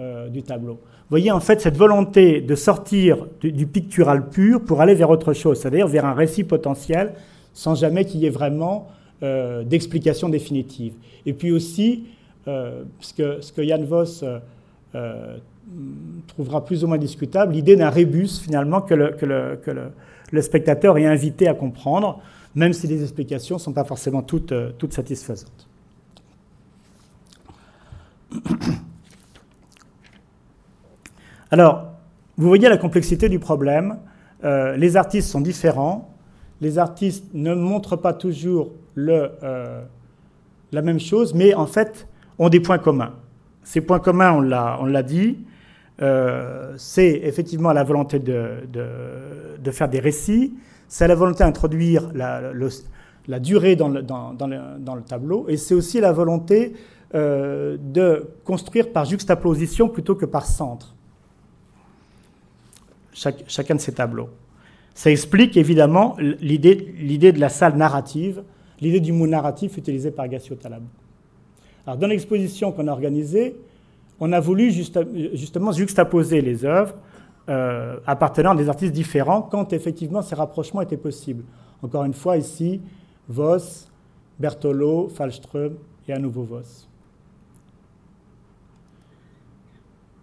[0.00, 4.94] euh, du tableau voyez en fait cette volonté de sortir du, pictural pur pour aller
[4.94, 7.14] vers autre chose, c'est-à-dire vers un récit potentiel
[7.54, 8.88] sans jamais qu'il y ait vraiment
[9.22, 10.92] euh, d'explication définitive.
[11.24, 12.04] Et puis aussi,
[12.48, 14.24] euh, ce, que, ce que Jan Voss
[16.26, 20.42] trouvera plus ou moins discutable, l'idée d'un rébus finalement que le, que, le, que le,
[20.42, 22.20] spectateur est invité à comprendre,
[22.54, 25.68] même si les explications ne sont pas forcément toutes, toutes satisfaisantes.
[31.50, 31.92] Alors,
[32.36, 33.98] vous voyez la complexité du problème.
[34.44, 36.14] Euh, les artistes sont différents.
[36.60, 39.82] Les artistes ne montrent pas toujours euh,
[40.72, 42.06] la même chose, mais en fait
[42.38, 43.14] ont des points communs.
[43.62, 45.38] Ces points communs, on l'a dit,
[46.00, 50.54] euh, c'est effectivement la volonté de, faire des récits,
[50.92, 56.74] c'est la volonté d'introduire la, durée dans le, tableau, et c'est aussi la volonté
[57.14, 60.94] de construire par juxtaposition plutôt que par centre
[63.14, 64.28] chacun de ces tableaux.
[64.94, 68.42] Ça explique évidemment l'idée de la salle narrative,
[68.82, 70.82] l'idée du mot narratif utilisé par Gassio Talab.
[71.86, 73.56] Alors, dans l'exposition qu'on a organisée,
[74.20, 76.96] on a voulu justement juxtaposer les œuvres
[77.48, 81.42] euh, appartenant à des artistes différents quand effectivement ces rapprochements étaient possibles.
[81.82, 82.80] Encore une fois, ici,
[83.28, 83.88] Voss,
[84.38, 85.74] Bertolo, Fallström
[86.06, 86.88] et à nouveau Voss.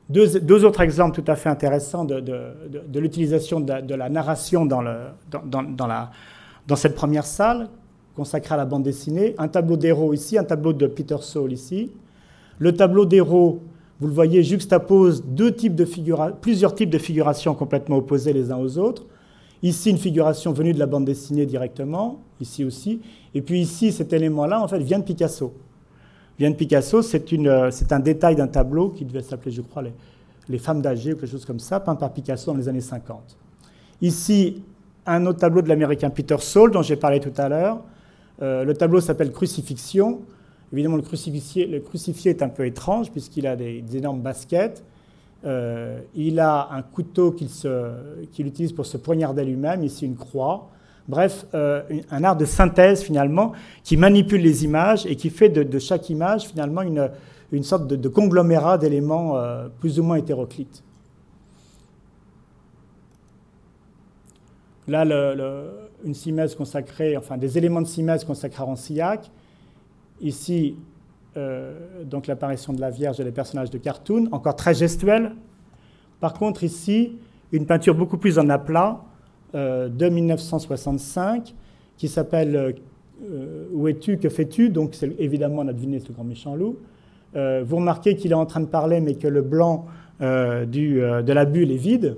[0.09, 4.81] Deux, autres exemples tout à fait intéressants de, l'utilisation de, la narration dans,
[5.29, 7.69] dans, cette première salle
[8.15, 9.35] consacrée à la bande dessinée.
[9.37, 11.91] Un tableau d'héros ici, un tableau de Peter Saul ici.
[12.57, 13.61] Le tableau d'héros
[13.99, 15.85] vous le voyez, juxtapose deux types de
[16.41, 19.05] plusieurs types de figurations complètement opposées les uns aux autres.
[19.61, 23.01] Ici, une figuration venue de la bande dessinée directement, ici aussi.
[23.33, 25.53] Et puis ici, cet élément-là, en fait, vient de Picasso.
[26.37, 29.83] Vient de Picasso, c'est un détail d'un tableau qui devait s'appeler, je crois,
[30.47, 33.37] les, femmes d'âge ou quelque chose comme ça, peint par Picasso dans les années 50.
[34.01, 34.63] Ici,
[35.05, 37.81] un autre tableau de l'américain Peter Saul, dont j'ai parlé tout à l'heure.
[38.41, 40.21] Euh, le tableau s'appelle Crucifixion.
[40.71, 44.83] Évidemment, le crucifié, est un peu étrange puisqu'il a des, énormes baskets.
[45.45, 50.69] Euh, il a un couteau qu'il utilise pour se poignarder lui-même, ici une croix.
[51.07, 53.53] Bref, euh, un art de synthèse finalement
[53.83, 57.09] qui manipule les images et qui fait de, chaque image finalement une,
[57.51, 60.83] une sorte de, conglomérat d'éléments euh, plus ou moins hétéroclites.
[64.87, 65.03] Là,
[66.03, 69.31] une simèse consacrée, enfin des éléments de simèse consacrés à Rancillac.
[70.21, 70.75] Ici,
[71.37, 75.31] euh, donc l'apparition de la Vierge et les personnages de cartoon, encore très gestuel.
[76.19, 77.13] Par contre, ici,
[77.51, 79.01] une peinture beaucoup plus en aplat
[79.55, 81.53] euh, de 1965
[81.97, 82.55] qui s'appelle
[83.23, 84.69] euh, Où es-tu Que fais-tu?
[84.69, 86.77] Donc, c'est évidemment, on a deviné le grand méchant loup.
[87.33, 89.85] vous remarquez qu'il est en train de parler, mais que le blanc
[90.19, 92.17] du, de la bulle est vide.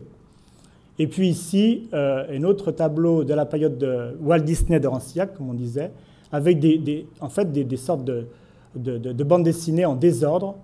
[0.99, 5.49] Et puis ici, un autre tableau de la période de Walt Disney de Rancillac, comme
[5.49, 5.91] on disait,
[6.31, 8.27] avec des, en fait des, sortes de,
[8.75, 10.55] de, bandes dessinées en désordre.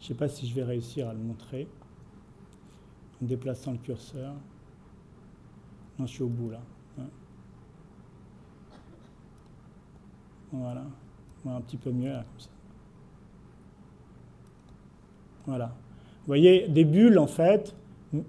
[0.00, 1.68] Je ne sais pas si je vais réussir à le montrer
[3.22, 4.32] en déplaçant le curseur.
[5.98, 6.60] Non, je suis au bout là.
[10.52, 10.84] Voilà.
[11.46, 12.48] Un petit peu mieux là, comme ça.
[15.46, 15.66] Voilà.
[15.66, 17.74] Vous voyez, des bulles en fait,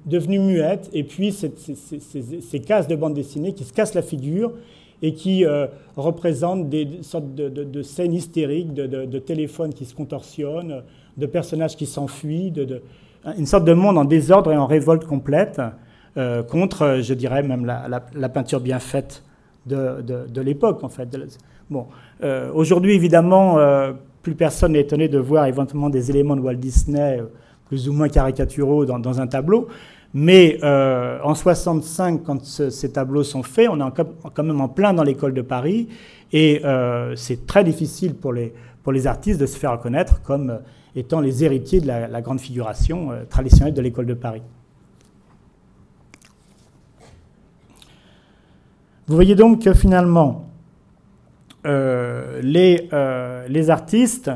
[0.06, 4.54] devenues muettes, et puis ces, ces cases de bande dessinée qui se cassent la figure
[5.02, 10.84] et qui euh, représentent des sortes de, scènes hystériques, de, téléphones qui se contorsionnent,
[11.18, 12.54] de personnages qui s'enfuient,
[13.38, 15.62] une sorte de monde en désordre et en révolte complète
[16.18, 19.24] euh, contre, je dirais, même la, peinture bien faite
[19.66, 21.18] de, l'époque, en fait.
[21.70, 21.88] Bon,
[22.24, 23.58] euh, aujourd'hui, évidemment,
[24.22, 27.20] plus personne n'est étonné de voir éventuellement des éléments de Walt Disney
[27.66, 29.68] plus ou moins caricaturaux dans un tableau.
[30.14, 33.92] Mais euh, en 65, quand ces tableaux sont faits, on est
[34.34, 35.88] quand même en plein dans l'école de Paris,
[36.34, 40.50] et euh, c'est très difficile pour les, pour les artistes de se faire reconnaître comme
[40.50, 40.58] euh,
[40.96, 44.42] étant les héritiers de la, grande figuration traditionnelle de l'école de Paris.
[49.08, 50.50] Vous voyez donc que finalement,
[51.64, 52.90] les,
[53.48, 54.32] les artistes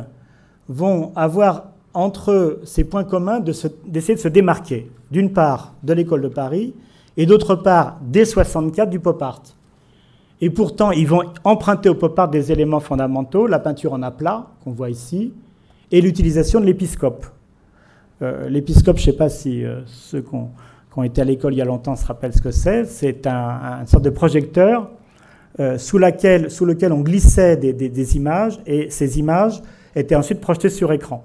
[0.69, 6.27] vont avoir entre ces points communs d'essayer de, se démarquer, d'une part de l'école de
[6.27, 6.73] Paris
[7.17, 9.43] et d'autre part dès 64 du pop art.
[10.41, 14.47] Et pourtant, ils vont emprunter au pop art des éléments fondamentaux, la peinture en aplat,
[14.63, 15.33] qu'on voit ici,
[15.91, 17.25] et l'utilisation de l'épiscope.
[18.21, 21.57] Euh, l'épiscope, je ne sais pas si euh, ceux qui ont, été à l'école il
[21.57, 22.85] y a longtemps se rappellent ce que c'est.
[22.85, 24.89] C'est un, une sorte de projecteur
[25.59, 29.61] euh, sous, lequel on glissait des images, et ces images
[29.95, 31.23] étaient ensuite projetées sur écran.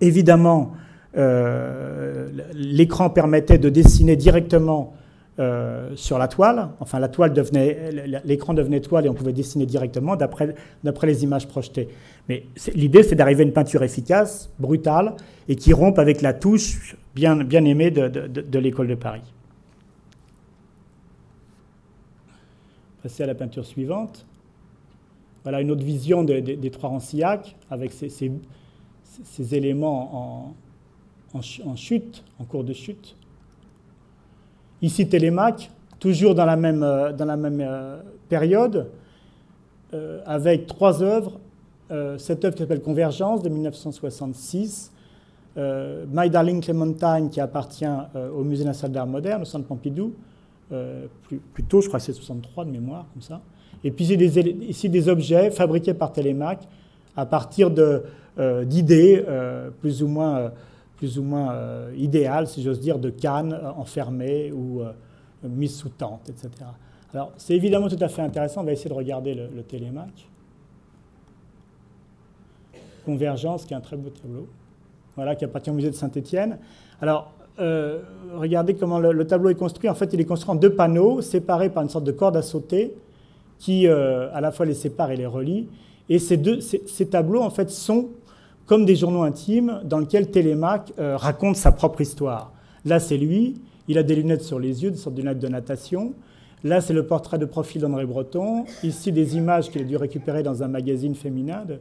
[0.00, 0.72] Évidemment,
[1.16, 4.94] euh, l'écran permettait de dessiner directement
[5.38, 6.68] euh, sur la toile.
[6.80, 7.90] Enfin, la toile devenait,
[8.24, 10.54] l'écran devenait toile et on pouvait dessiner directement d'après,
[11.02, 11.88] les images projetées.
[12.28, 12.44] Mais
[12.74, 15.14] l'idée, c'est d'arriver à une peinture efficace, brutale,
[15.48, 19.22] et qui rompe avec la touche bien, bien aimée de, l'école de Paris.
[23.02, 24.26] Passer à la peinture suivante.
[25.42, 30.54] Voilà une autre vision des, trois Rancillac, avec ces, ces éléments en,
[31.76, 33.16] chute, en cours de chute.
[34.82, 38.88] Ici, Télémaque, toujours dans la même, euh, dans la même euh, période,
[39.92, 41.38] euh, avec trois œuvres.
[42.18, 44.92] cette œuvre qui s'appelle Convergence de 1966,
[45.56, 47.96] My Darling Clementine qui appartient
[48.32, 50.12] au Musée national d'art moderne, au Centre Pompidou,
[50.68, 53.40] plus, tôt, je crois c'est 63 de mémoire, comme ça.
[53.82, 56.62] Et puis ici des objets fabriqués par Télémaque
[57.16, 59.24] à partir d'idées
[59.80, 60.52] plus ou moins,
[61.00, 61.56] plus ou moins
[61.96, 64.82] idéales, si j'ose dire, de cannes enfermées ou
[65.42, 66.50] mises sous tente, etc.
[67.14, 68.60] Alors, c'est évidemment tout à fait intéressant.
[68.60, 70.28] On va essayer de regarder le, le Télémac.
[73.04, 74.46] Convergence, qui est un très beau tableau.
[75.16, 76.58] voilà, qui appartient au musée de Saint-Étienne.
[77.00, 78.00] Alors, euh,
[78.34, 79.88] regardez comment le, tableau est construit.
[79.88, 82.42] En fait, il est construit en deux panneaux, séparés par une sorte de corde à
[82.42, 82.94] sauter,
[83.58, 85.68] qui euh, à la fois les sépare et les relie.
[86.08, 88.08] Et ces, deux, ces, tableaux, en fait, sont
[88.70, 92.52] comme des journaux intimes dans lesquels Télémaque euh, raconte sa propre histoire.
[92.84, 93.56] Là, c'est lui,
[93.88, 96.14] il a des lunettes sur les yeux, des sortes de lunettes de natation.
[96.62, 98.66] Là, c'est le portrait de profil d'André Breton.
[98.84, 101.80] Ici, des images qu'il a dû récupérer dans un magazine féminin de,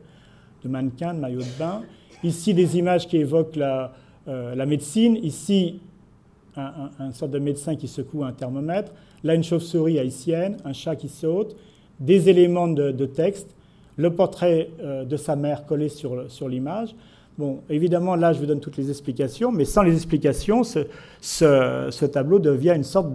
[0.63, 1.84] de mannequins, de maillots de bain.
[2.23, 3.93] Ici, des images qui évoquent la,
[4.28, 5.15] euh, médecine.
[5.17, 5.82] Ici,
[6.58, 8.91] un, un, sorte de médecin qui secoue un thermomètre.
[9.23, 11.56] Là, une chauve-souris haïtienne, un chat qui saute,
[11.99, 13.56] des éléments de, texte,
[13.99, 16.95] le portrait euh, de sa mère collé sur, l'image.
[17.38, 22.39] Bon, évidemment, là, je vous donne toutes les explications, mais sans les explications, ce, tableau
[22.39, 23.13] devient une sorte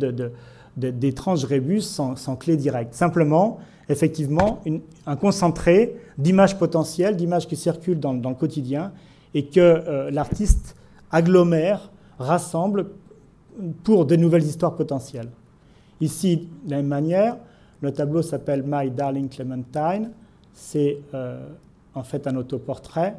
[0.76, 2.92] d'étrange rébus sans, clé directe.
[2.92, 4.62] Simplement, effectivement,
[5.06, 8.92] un concentré d'images potentielles, d'images qui circulent dans, dans, le quotidien
[9.32, 10.76] et que euh, l'artiste
[11.10, 12.88] agglomère, rassemble
[13.84, 15.30] pour de nouvelles histoires potentielles.
[16.02, 17.36] Ici, de la même manière,
[17.80, 20.10] le tableau s'appelle My Darling Clementine.
[20.54, 21.46] C'est euh,
[21.94, 23.16] en fait un autoportrait.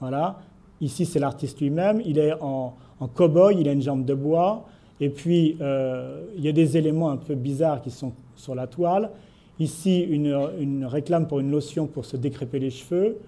[0.00, 0.40] Voilà.
[0.80, 2.00] Ici, c'est l'artiste lui-même.
[2.04, 2.74] Il est en,
[3.14, 4.64] cow-boy, il a une jambe de bois.
[5.00, 8.66] Et puis, euh, il y a des éléments un peu bizarres qui sont sur la
[8.66, 9.10] toile.
[9.58, 13.18] Ici, une, une réclame pour une lotion pour se décréper les cheveux.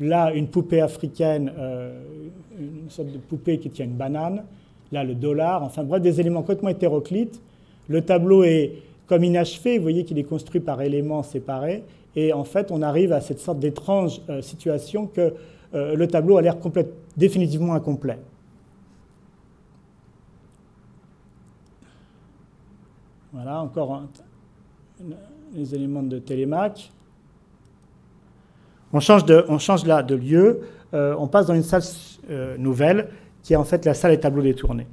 [0.00, 2.00] Là, une poupée africaine, euh,
[2.58, 4.44] une sorte de poupée qui tient une banane.
[4.92, 5.62] Là, le dollar.
[5.62, 7.40] Enfin, bref, des éléments complètement hétéroclites.
[7.88, 8.74] Le tableau est
[9.08, 9.78] comme inachevé.
[9.78, 11.82] Vous voyez qu'il est construit par éléments séparés.
[12.14, 15.34] Et en fait, on arrive à cette sorte d'étrange euh, situation que
[15.74, 16.56] euh, le tableau a l'air
[17.16, 18.18] définitivement incomplet.
[23.32, 24.02] Voilà, encore
[25.54, 26.90] les éléments de Télémaque.
[28.92, 29.44] On change, de,
[29.86, 30.62] là de lieu,
[30.94, 31.82] euh, on passe dans une salle
[32.58, 33.10] nouvelle
[33.42, 34.86] qui est en fait la salle des tableaux détournés.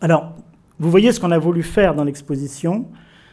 [0.00, 0.32] Alors,
[0.78, 2.86] vous voyez ce qu'on a voulu faire dans l'exposition,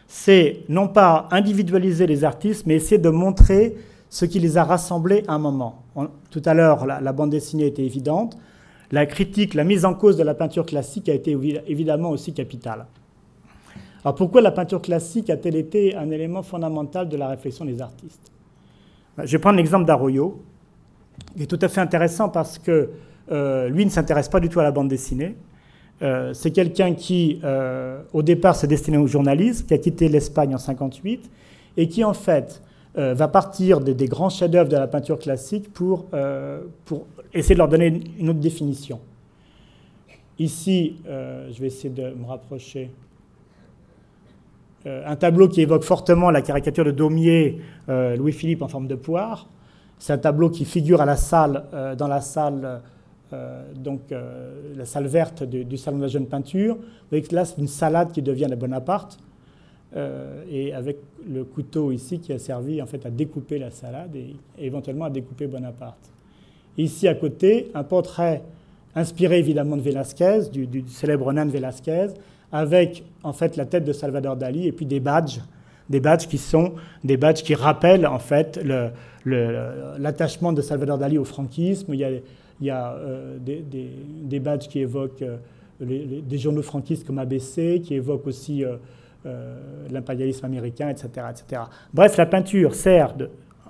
[0.07, 3.75] c'est non pas individualiser les artistes, mais essayer de montrer
[4.09, 5.83] ce qui les a rassemblés à un moment.
[6.29, 8.37] tout à l'heure, la, bande dessinée était évidente.
[8.91, 11.37] La critique, la mise en cause de la peinture classique a été
[11.67, 12.85] évidemment aussi capitale.
[14.03, 18.31] Alors pourquoi la peinture classique a-t-elle été un élément fondamental de la réflexion des artistes?
[19.17, 20.43] Je vais prendre l'exemple d'Arroyo,
[21.35, 22.91] qui est tout à fait intéressant parce que
[23.31, 25.35] euh, lui ne s'intéresse pas du tout à la bande dessinée.
[26.01, 30.53] Euh, c'est quelqu'un qui, euh, au départ, s'est destiné au journalisme, qui a quitté l'Espagne
[30.53, 31.29] en 58
[31.77, 32.62] et qui, en fait,
[32.97, 36.05] va partir des, grands chefs-d'œuvre de la peinture classique pour,
[37.34, 39.01] essayer de leur donner une autre définition.
[40.39, 42.89] Ici, je vais essayer de me rapprocher.
[44.88, 48.95] Euh, un tableau qui évoque fortement la caricature de Daumier, euh, Louis-Philippe en forme de
[48.95, 49.47] poire.
[49.97, 52.81] C'est un tableau qui figure à la salle, euh, dans la salle,
[53.75, 54.01] donc
[54.75, 56.75] la salle verte du, salon de la jeune peinture.
[56.75, 59.17] Vous voyez que là, c'est une salade qui devient la Bonaparte,
[60.49, 64.35] et avec le couteau ici qui a servi en fait à découper la salade et,
[64.59, 66.11] éventuellement à découper Bonaparte.
[66.77, 68.41] ici à côté, un portrait
[68.93, 72.07] inspiré évidemment de Velázquez, du, du célèbre nain de Velázquez,
[72.51, 75.39] avec en fait la tête de Salvador Dali et puis des badges,
[75.89, 78.59] des badges qui sont des badges qui rappellent en fait
[79.25, 81.93] l'attachement de Salvador Dali au franquisme.
[81.93, 82.09] Il y a,
[82.61, 85.37] il y a euh, des, badges qui évoquent euh,
[85.79, 88.77] des journaux franquistes comme ABC, qui évoquent aussi euh,
[89.89, 91.63] l'impérialisme américain, etc., etc.
[91.93, 93.15] Bref, la peinture sert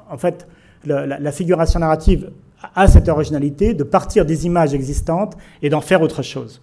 [0.09, 0.47] en fait,
[0.85, 2.31] la, la figuration narrative
[2.75, 6.61] a cette originalité de partir des images existantes et d'en faire autre chose.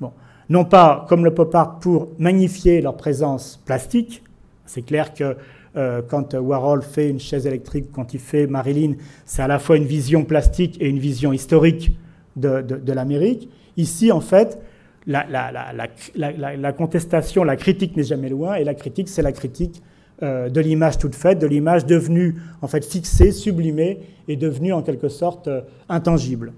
[0.00, 0.12] Bon
[0.48, 4.22] non pas comme le pop art pour magnifier leur présence plastique.
[4.66, 5.36] C'est clair que
[5.76, 9.76] euh, quand Warhol fait une chaise électrique, quand il fait Marilyn, c'est à la fois
[9.76, 11.96] une vision plastique et une vision historique
[12.36, 13.48] de, l'Amérique.
[13.76, 14.58] Ici, en fait,
[15.06, 19.82] la, contestation, la critique n'est jamais loin, et la critique, c'est la critique
[20.22, 24.82] euh, de l'image toute faite, de l'image devenue en fait fixée, sublimée, et devenue en
[24.82, 26.52] quelque sorte euh, intangible.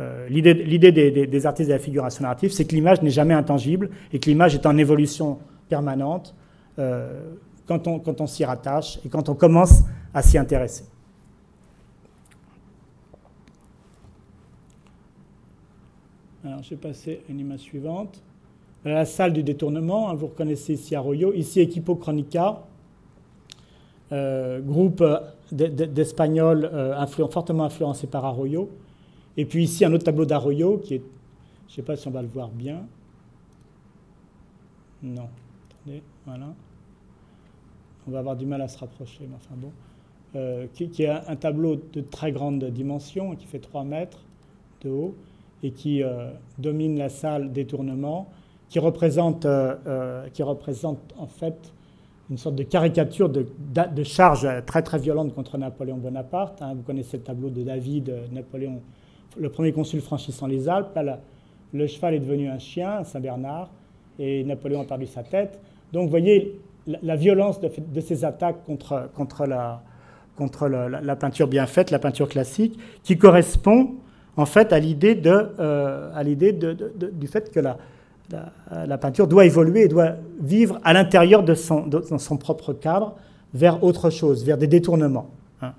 [0.00, 4.18] Euh, l'idée des, artistes de la figuration narrative, c'est que l'image n'est jamais intangible et
[4.18, 5.38] que l'image est en évolution
[5.68, 6.34] permanente
[6.78, 7.22] euh,
[7.78, 9.82] quand on, s'y rattache et quand on commence
[10.14, 10.84] à s'y intéresser.
[16.44, 18.22] Alors, je vais passer à une image suivante.
[18.84, 22.62] La salle du détournement, hein, vous reconnaissez ici Arroyo, ici Equipo Chronica,
[24.10, 25.04] euh, groupe
[25.52, 26.68] d'Espagnols
[27.30, 28.70] fortement influencés par Arroyo.
[29.36, 31.02] Et puis ici, un autre tableau d'Arroyo qui est.
[31.68, 32.86] Je ne sais pas si on va le voir bien.
[35.02, 35.28] Non.
[35.70, 36.48] Attendez, voilà.
[38.06, 39.70] On va avoir du mal à se rapprocher, mais enfin bon.
[40.74, 44.24] qui, est un tableau de très grande dimension, qui fait 3 mètres
[44.82, 45.14] de haut,
[45.62, 46.02] et qui
[46.58, 48.28] domine la salle des tournements,
[48.68, 49.46] qui représente,
[50.32, 51.72] qui représente en fait
[52.32, 53.46] une sorte de caricature de,
[53.94, 56.62] de, charge très très violente contre Napoléon Bonaparte.
[56.62, 56.72] Hein.
[56.74, 58.80] Vous connaissez le tableau de David, Napoléon,
[59.36, 60.98] le premier consul franchissant les Alpes.
[61.74, 63.70] Le cheval est devenu un chien, Saint-Bernard,
[64.18, 65.60] et Napoléon a perdu sa tête.
[65.92, 72.28] Donc vous voyez la, violence de, ces attaques contre, la, peinture bien faite, la peinture
[72.28, 73.94] classique, qui correspond
[74.36, 76.24] en fait à l'idée euh,
[77.12, 82.72] du fait que la, peinture doit évoluer et doit vivre à l'intérieur de son, propre
[82.72, 83.16] cadre
[83.54, 85.30] vers autre chose, vers des détournements.
[85.60, 85.72] Hein.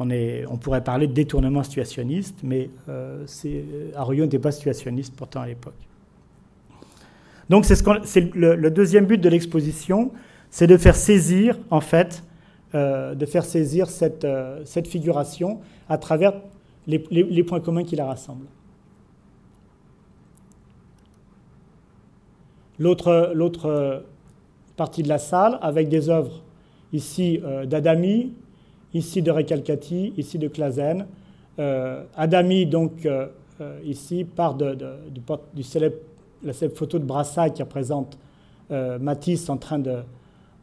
[0.00, 3.26] On, pourrait parler de détournement situationniste, mais euh,
[3.96, 5.74] Arroyo n'était pas situationniste pourtant à l'époque.
[7.48, 10.12] Donc c'est ce le, deuxième but de l'exposition,
[10.50, 12.24] c'est de faire saisir en fait,
[12.74, 16.34] euh, de faire saisir cette, euh, figuration à travers
[16.86, 18.46] les, points communs qui la rassemblent.
[22.78, 24.04] L'autre
[24.76, 26.42] partie de la salle avec des œuvres
[26.92, 28.32] ici euh, d'Adami,
[28.94, 31.06] ici de Recalcati, ici de Clazen.
[31.58, 33.26] Euh, Adami, donc, euh,
[33.84, 34.78] ici, part de,
[35.54, 35.96] du, célèbre,
[36.42, 38.16] la célèbre photo de Brassailles qui représente
[38.70, 39.96] Matisse en train de,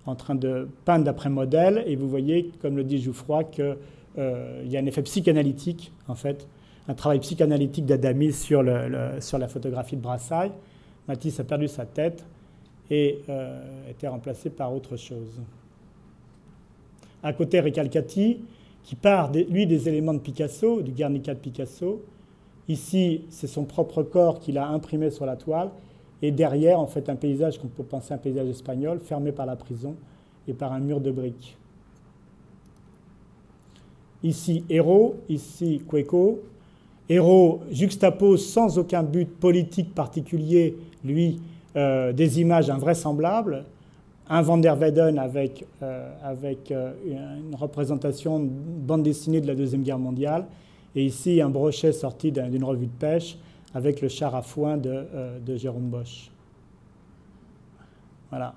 [0.06, 1.84] en train de peindre d'après modèle.
[1.88, 3.76] Et vous voyez, comme le dit Jouffroy, qu'il
[4.18, 6.47] y a un effet psychanalytique, en fait,
[6.88, 10.51] un travail psychanalytique d'Adami sur, la photographie de Brassailles.
[11.08, 12.26] Matisse a perdu sa tête
[12.89, 15.39] et euh, été remplacé par autre chose.
[17.24, 18.39] À côté, Recalcati,
[18.84, 22.03] qui part, lui, des éléments de Picasso, du Guernica de Picasso.
[22.68, 25.70] Ici, c'est son propre corps qu'il a imprimé sur la toile.
[26.22, 29.55] Et derrière, en fait, un paysage qu'on peut penser un paysage espagnol, fermé par la
[29.55, 29.95] prison
[30.47, 31.57] et par un mur de briques.
[34.24, 36.41] Ici, Héros, ici, Cueco.
[37.07, 41.39] Héros juxtapose sans aucun but politique particulier lui,
[41.76, 43.63] euh, des images invraisemblables,
[44.28, 49.53] un Van der Weyden avec, euh, avec euh, une représentation de bande dessinée de la
[49.53, 50.45] Deuxième Guerre mondiale,
[50.95, 53.38] et ici un brochet sorti d'une revue de pêche
[53.76, 55.05] avec le char à foin de,
[55.45, 56.32] de Jérôme Bosch.
[58.32, 58.55] Voilà.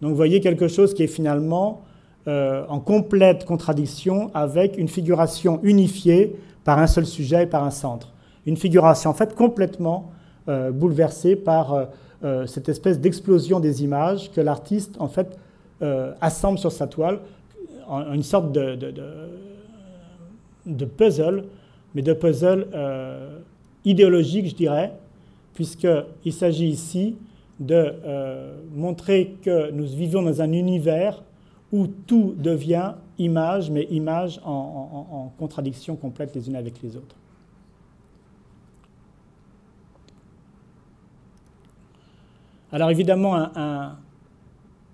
[0.00, 1.82] Donc vous voyez quelque chose qui est finalement
[2.26, 8.12] en complète contradiction avec une figuration unifiée par un seul sujet et par un centre.
[8.46, 10.10] Une figuration en fait complètement
[10.48, 11.84] euh, bouleversé par euh,
[12.24, 15.38] euh, cette espèce d'explosion des images que l'artiste en fait
[16.20, 17.18] assemble sur sa toile,
[17.88, 18.76] en, une sorte de,
[20.96, 21.42] puzzle,
[21.92, 22.68] mais de puzzle
[23.84, 24.92] idéologique, je dirais,
[25.54, 27.16] puisqu'il s'agit ici
[27.60, 27.94] de
[28.74, 31.22] montrer que nous vivons dans un univers
[31.70, 37.16] où tout devient image, mais image en contradiction complète les unes avec les autres.
[42.72, 43.50] Alors évidemment,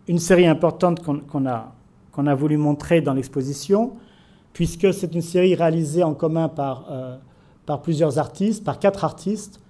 [0.09, 3.93] une série importante qu'on a, voulu montrer dans l'exposition,
[4.53, 7.16] puisque c'est une série réalisée en commun par, euh,
[7.77, 9.61] plusieurs artistes, par quatre artistes,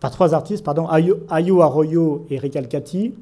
[0.00, 3.14] par trois artistes, pardon, Ayo, Arroyo et Ricalcati.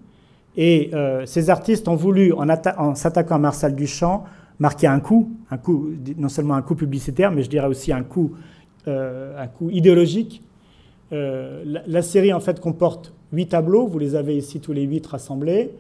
[0.57, 4.25] Et euh, ces artistes ont voulu, en, s'attaquant à Marcel Duchamp,
[4.59, 8.03] marquer un coup, un coup, non seulement un coup publicitaire, mais je dirais aussi un
[8.03, 8.33] coup,
[8.89, 10.43] euh, un coup idéologique.
[11.11, 15.71] la, série en fait comporte huit tableaux, vous les avez ici tous les huit rassemblés.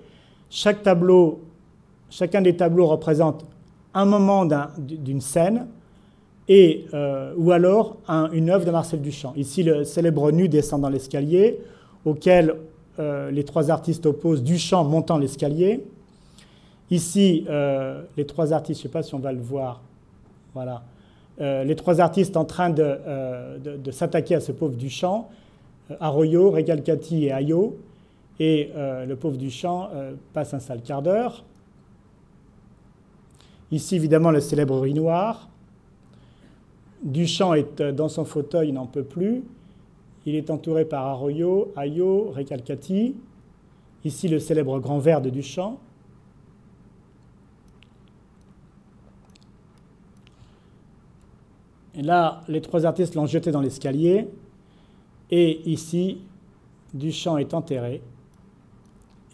[0.50, 1.40] Chaque tableau,
[2.10, 3.46] chacun des tableaux représente
[3.94, 4.46] un moment
[4.78, 5.66] d'une scène
[6.48, 7.96] et, euh, ou alors
[8.32, 9.32] une œuvre de Marcel Duchamp.
[9.36, 11.58] Ici, le célèbre nu descend dans l'escalier,
[12.04, 12.54] auquel
[12.98, 15.84] euh, les trois artistes opposent Duchamp montant l'escalier.
[16.90, 19.80] Ici, euh, les trois artistes, je ne sais pas si on va le voir,
[20.52, 20.82] voilà,
[21.38, 22.96] les trois artistes en train de,
[23.90, 25.28] s'attaquer à ce pauvre Duchamp.
[25.98, 27.76] Arroyo, Recalcati et Ayo.
[28.38, 29.90] Et le pauvre Duchamp
[30.32, 31.42] passe un sale quart d'heure.
[33.72, 35.48] Ici, évidemment, le célèbre riz noir.
[37.04, 39.44] Duchamp est euh, dans son fauteuil, il n'en peut plus.
[40.26, 43.14] Il est entouré par Arroyo, Ayo, Recalcati.
[44.04, 45.78] Ici, le célèbre grand verre de Duchamp.
[51.94, 54.28] Et là, les trois artistes l'ont jeté dans l'escalier.
[55.30, 56.18] Et ici,
[56.94, 58.02] Duchamp est enterré.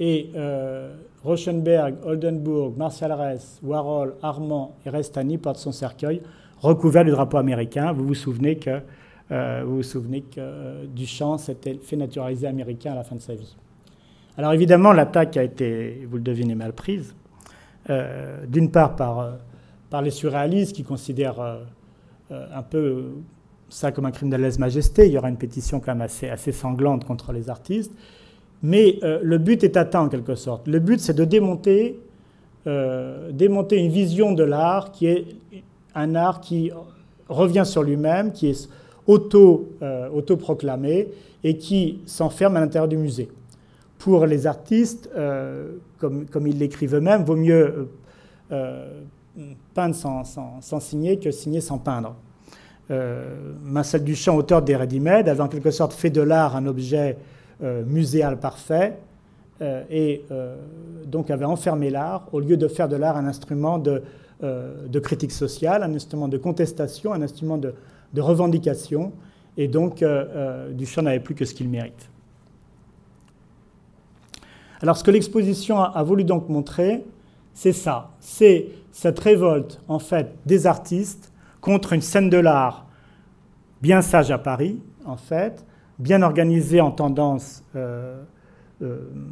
[0.01, 6.21] Et euh, Oldenburg, Martial Ress, Warhol, Armand et Restani portent son cercueil
[6.61, 7.93] recouvert du drapeau américain.
[7.93, 8.81] Vous vous souvenez que,
[9.33, 9.83] euh,
[10.39, 13.57] euh, Duchamp s'était fait naturaliser américain à la fin de sa vie.
[14.37, 17.15] Alors évidemment, l'attaque a été, vous le devinez, mal prise.
[18.47, 19.39] D'une part par,
[20.03, 21.59] les surréalistes qui considèrent
[22.31, 23.15] un peu
[23.69, 25.07] ça comme un crime de lèse-majesté.
[25.07, 27.93] Il y aura une pétition quand même assez, sanglante contre les artistes.
[28.63, 30.69] Mais le but est atteint en quelque sorte.
[30.69, 31.99] Le but, c'est de démonter
[32.67, 35.27] une vision de l'art qui est
[35.95, 36.71] un art qui
[37.29, 38.69] revient sur lui-même, qui est
[39.07, 39.71] auto,
[40.13, 41.09] autoproclamé
[41.43, 43.29] et qui s'enferme à l'intérieur du musée
[44.01, 47.89] pour les artistes, euh, comme, ils l'écrivent eux-mêmes, vaut mieux
[48.51, 48.89] euh,
[49.39, 52.17] euh, peindre sans, signer que signer sans peindre.
[53.63, 57.19] Marcel Duchamp, auteur des Ready-Made, avait en quelque sorte fait de l'art un objet
[57.87, 58.99] muséal parfait
[59.61, 60.25] et
[61.07, 64.03] donc avait enfermé l'art au lieu de faire de l'art un instrument de,
[64.43, 67.75] de, critique sociale, un instrument de contestation, un instrument de,
[68.17, 69.13] revendication.
[69.57, 70.05] Et donc
[70.73, 72.09] Duchamp n'avait plus que ce qu'il mérite.
[74.81, 77.05] Alors ce que l'exposition a, voulu donc montrer,
[77.53, 82.87] c'est ça, c'est cette révolte en fait des artistes contre une scène de l'art
[83.83, 85.65] bien sage à Paris, en fait,
[85.99, 88.23] bien organisée en tendance euh, euh,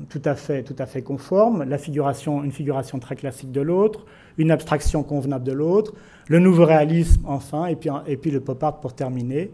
[0.09, 4.05] tout, à fait, tout à fait conforme, la figuration, une figuration très classique de l'autre,
[4.37, 5.95] une abstraction convenable de l'autre,
[6.29, 9.51] le nouveau réalisme enfin, et puis, et puis le pop art pour terminer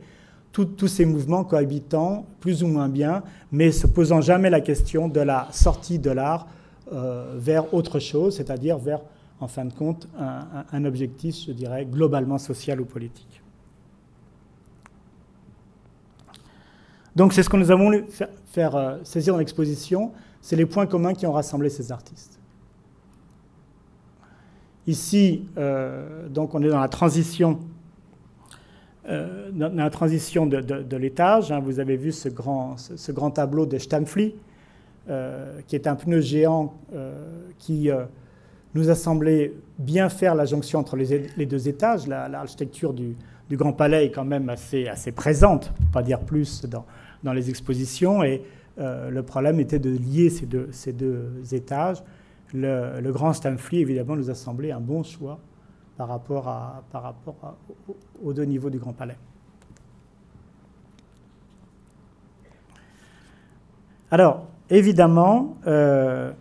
[0.63, 5.21] tous ces mouvements cohabitant plus ou moins bien, mais se posant jamais la question de
[5.21, 6.47] la sortie de l'art
[6.93, 9.01] euh, vers autre chose, c'est-à-dire vers,
[9.41, 13.43] en fin de compte, un, objectif, je dirais, globalement social ou politique.
[17.17, 18.05] Donc c'est ce que nous avons voulu
[18.47, 22.39] faire, euh, saisir dans l'exposition, c'est les points communs qui ont rassemblé ces artistes.
[24.87, 27.61] Ici, euh, donc on est dans la transition
[29.07, 34.35] euh, dans la transition de, l'étage, hein, vous avez vu ce grand, tableau de Stamfli,
[35.67, 36.73] qui est un pneu géant
[37.59, 37.91] qui
[38.75, 42.07] nous a semblé bien faire la jonction entre les, deux étages.
[42.07, 43.15] L'architecture du,
[43.51, 46.87] Grand Palais est quand même assez, assez présente, pour pas dire plus, dans,
[47.25, 48.23] dans les expositions.
[48.23, 48.43] Et
[48.79, 52.03] le problème était de lier ces deux, étages.
[52.53, 55.41] Le, grand Stamfli, évidemment, nous a semblé un bon choix
[55.97, 56.77] par rapport,
[58.23, 59.17] aux deux niveaux du Grand Palais.
[64.11, 66.33] Alors, évidemment, euh,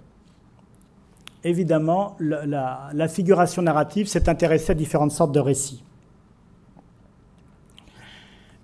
[1.44, 5.84] évidemment la, figuration narrative s'est intéressée à différentes sortes de récits.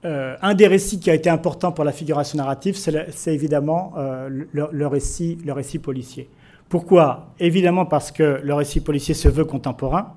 [0.05, 4.29] Euh, un des récits qui a été important pour la figuration narrative, c'est évidemment euh,
[4.29, 5.37] le, récit,
[5.81, 6.29] policier.
[6.69, 7.33] Pourquoi?
[7.39, 10.13] Évidemment parce que le récit policier se veut contemporain,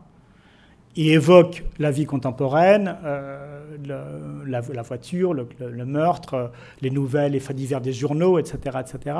[0.94, 3.76] il évoque la vie contemporaine, euh,
[4.46, 8.78] la, voiture, le, meurtre, les nouvelles, les faits divers des journaux, etc.
[8.80, 9.16] etc.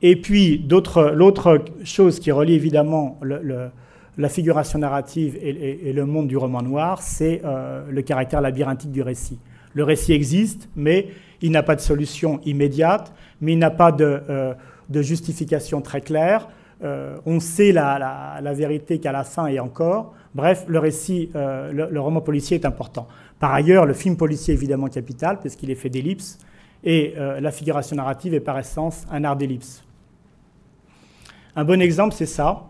[0.00, 6.60] Et puis, l'autre chose qui relie évidemment la figuration narrative et, le monde du roman
[6.60, 7.40] noir, c'est
[7.88, 9.38] le caractère labyrinthique du récit.
[9.74, 11.08] Le récit existe, mais
[11.40, 14.54] il n'a pas de solution immédiate, mais il n'a pas de, euh,
[14.90, 16.48] justification très claire.
[17.26, 22.00] on sait la, la vérité qu'à la fin et encore, Bref, le récit, euh, le,
[22.00, 23.06] roman policier est important.
[23.38, 26.38] Par ailleurs, le film policier est évidemment capital, puisqu'il est fait d'ellipses,
[26.84, 29.84] et euh, la figuration narrative est par essence un art d'ellipse.
[31.54, 32.64] Un bon exemple, c'est ça,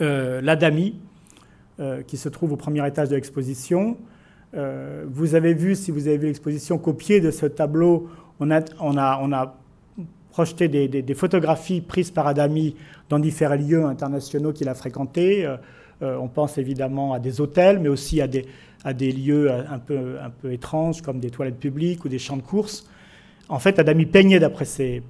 [0.00, 1.00] euh, l'Adami,
[2.06, 3.96] qui se trouve au premier étage de l'exposition.
[4.52, 8.08] Vous avez vu, si vous avez vu l'exposition, qu'au pied de ce tableau,
[8.40, 9.54] on a,
[10.30, 12.76] projeté des, photographies prises par Adami
[13.08, 15.46] dans différents lieux internationaux qu'il a fréquentés.
[16.02, 20.16] Euh, on pense évidemment à des hôtels, mais aussi à des, lieux un peu,
[20.50, 22.86] étranges comme des toilettes publiques ou des champs de course.
[23.48, 25.02] En fait, Adami peignait d'après ses,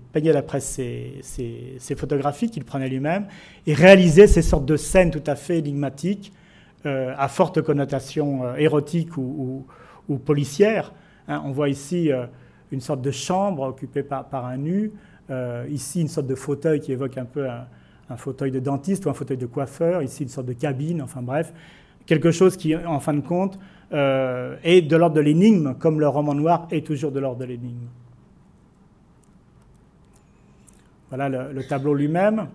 [1.96, 3.26] photographies qu'il prenait lui-même
[3.66, 6.32] et réalisait ces sortes de scènes tout à fait énigmatiques,
[6.86, 9.66] euh, à forte connotation euh, érotique ou,
[10.24, 10.92] policière.
[11.28, 11.40] Hein.
[11.44, 12.10] on voit ici
[12.72, 14.90] une sorte de chambre occupée par, un nu,
[15.68, 19.14] ici une sorte de fauteuil qui évoque un peu un, fauteuil de dentiste ou un
[19.14, 21.52] fauteuil de coiffeur, ici une sorte de cabine, enfin bref,
[22.06, 23.56] quelque chose qui, en fin de compte,
[23.92, 27.44] euh, est de l'ordre de l'énigme, comme le roman noir est toujours de l'ordre de
[27.44, 27.88] l'énigme.
[31.08, 32.46] Voilà le, tableau lui-même.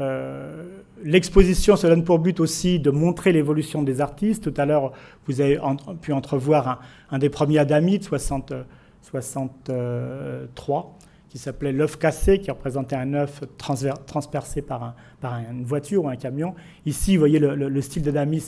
[0.00, 4.50] Euh, l'exposition se donne pour but aussi de montrer l'évolution des artistes.
[4.50, 4.92] Tout à l'heure,
[5.26, 5.58] vous avez
[6.00, 6.80] pu entrevoir
[7.10, 8.52] un, des premiers Adamites, 60,
[9.02, 13.42] 63, qui s'appelait l'œuf cassé, qui représentait un œuf
[14.06, 14.94] transpercé par,
[15.50, 16.54] une voiture ou un camion.
[16.86, 18.38] Ici, vous voyez, le, style de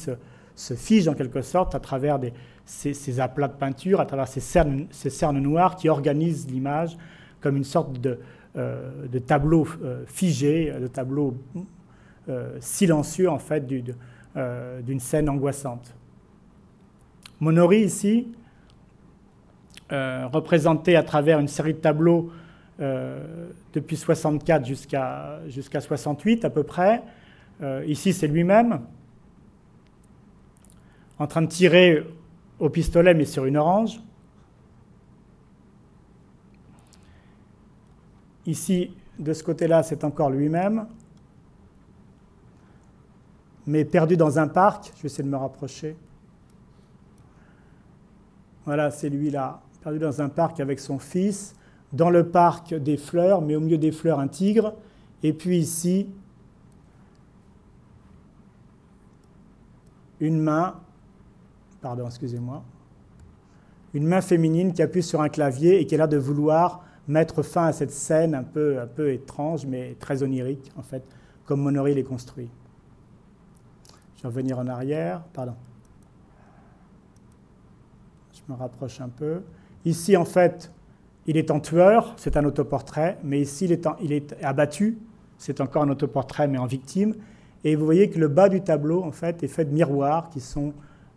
[0.55, 2.19] se, fige en quelque sorte à travers
[2.65, 6.97] ces, aplats de peinture, à travers ces cernes, ces noires qui organisent l'image
[7.41, 8.19] comme une sorte de,
[8.57, 11.37] euh, tableau euh, figé, de tableau
[12.29, 13.83] euh, silencieux en fait du,
[14.83, 15.95] d'une scène angoissante.
[17.41, 18.29] Monori, ici,
[19.91, 22.33] représenté à travers une série de tableaux
[22.79, 27.03] depuis 64 jusqu'à jusqu'à 68 à peu près.
[27.87, 28.81] ici, c'est lui-même
[31.19, 32.05] en train de tirer
[32.59, 34.01] au pistolet, mais sur une orange.
[38.47, 40.87] Ici, de ce côté-là, c'est encore lui-même,
[43.67, 44.93] mais perdu dans un parc.
[44.97, 45.97] Je vais essayer de me rapprocher.
[48.67, 51.55] Voilà, c'est lui-là, perdu dans un parc avec son fils,
[51.93, 54.75] dans le parc des fleurs, mais au milieu des fleurs, un tigre.
[55.23, 56.09] Et puis ici,
[60.21, 60.81] une main
[61.85, 62.63] pardon, excusez-moi,
[63.93, 67.43] une main féminine qui appuie sur un clavier et qui a l'air de vouloir mettre
[67.43, 71.03] fin à cette scène un peu, un peu étrange, mais très onirique, en fait,
[71.45, 72.49] comme Monori les construit.
[74.17, 75.55] Je vais revenir en arrière, pardon.
[78.33, 79.43] Je me rapproche un peu.
[79.85, 80.73] Ici, en fait,
[81.27, 84.99] il est en tueur, c'est un autoportrait, mais ici, il est, il est abattu,
[85.39, 87.15] c'est encore un autoportrait, mais en victime.
[87.65, 90.41] Et vous voyez que le bas du tableau, en fait, est fait de miroirs qui
[90.41, 90.75] sont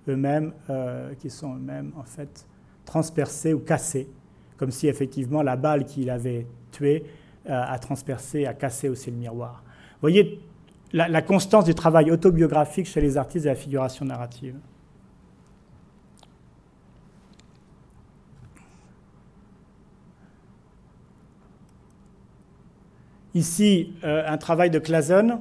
[0.07, 2.45] eux-mêmes, euh, qui sont eux-mêmes en fait
[2.85, 4.09] transpercés ou cassés,
[4.57, 7.03] comme si effectivement la balle qu'il avait tué
[7.49, 9.63] euh, a transpercé, a cassé aussi le miroir.
[10.01, 10.39] Voyez
[10.93, 14.55] la, constance du travail autobiographique chez les artistes de la figuration narrative.
[23.33, 25.39] Ici, euh, un travail de Clazen.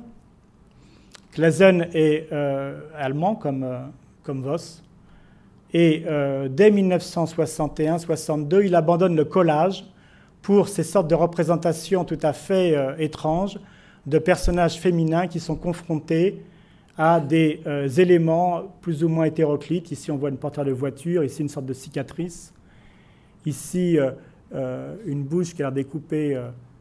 [1.32, 2.30] Clazen est
[2.96, 3.92] allemand, comme,
[4.22, 4.86] comme Voss.
[5.79, 9.85] Et euh, dès 1961-62, il abandonne le collage
[10.41, 13.61] pour ces sortes de représentations tout à fait euh, étranges
[14.07, 16.43] de personnages féminins qui sont confrontés
[16.97, 19.91] à des euh, éléments plus ou moins hétéroclites.
[19.91, 22.55] Ici, on voit une portière de voiture, ici, une sorte de cicatrice.
[23.45, 23.99] Ici,
[25.07, 26.37] une bouche qui a découpée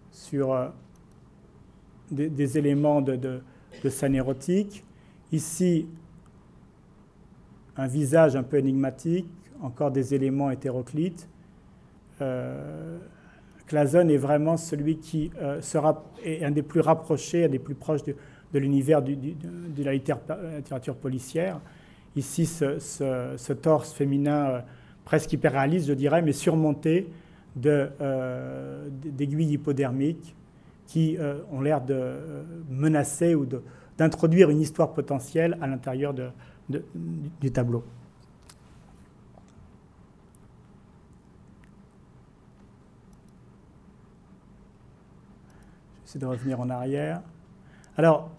[0.10, 0.72] sur
[2.10, 3.18] des, éléments de,
[3.84, 4.84] de scène érotique.
[5.32, 5.86] Ici,
[7.78, 9.28] un visage un peu énigmatique,
[9.62, 11.28] encore des éléments hétéroclites.
[12.22, 12.98] Euh,
[13.68, 17.76] Clason est vraiment celui qui euh, sera, est un des plus rapprochés, un des plus
[17.76, 18.16] proches de,
[18.60, 21.60] l'univers de la littérature policière.
[22.16, 24.60] Ici, ce, torse féminin euh,
[25.04, 27.10] presque hyper réaliste, je dirais, mais surmonté
[27.66, 30.36] euh, d'aiguilles hypodermiques
[30.88, 31.18] qui
[31.52, 32.14] ont l'air de
[32.70, 33.48] menacer ou
[33.98, 36.28] d'introduire une histoire potentielle à l'intérieur de,
[36.70, 37.84] du tableau.
[46.06, 47.22] J'essaie de revenir en arrière.
[47.98, 48.30] Alors,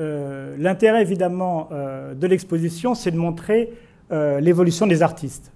[0.00, 3.72] euh, l'intérêt évidemment euh, de l'exposition, c'est de montrer
[4.10, 5.52] euh, l'évolution des artistes.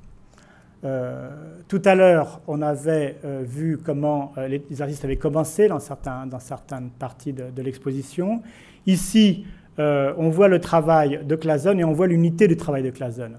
[1.67, 6.91] tout à l'heure, on avait vu comment les, artistes avaient commencé dans, certains, dans certaines
[6.91, 8.43] parties de, de l'exposition.
[8.87, 9.45] Ici,
[9.79, 13.33] euh, on voit le travail de Clason et on voit l'unité du travail de Clason.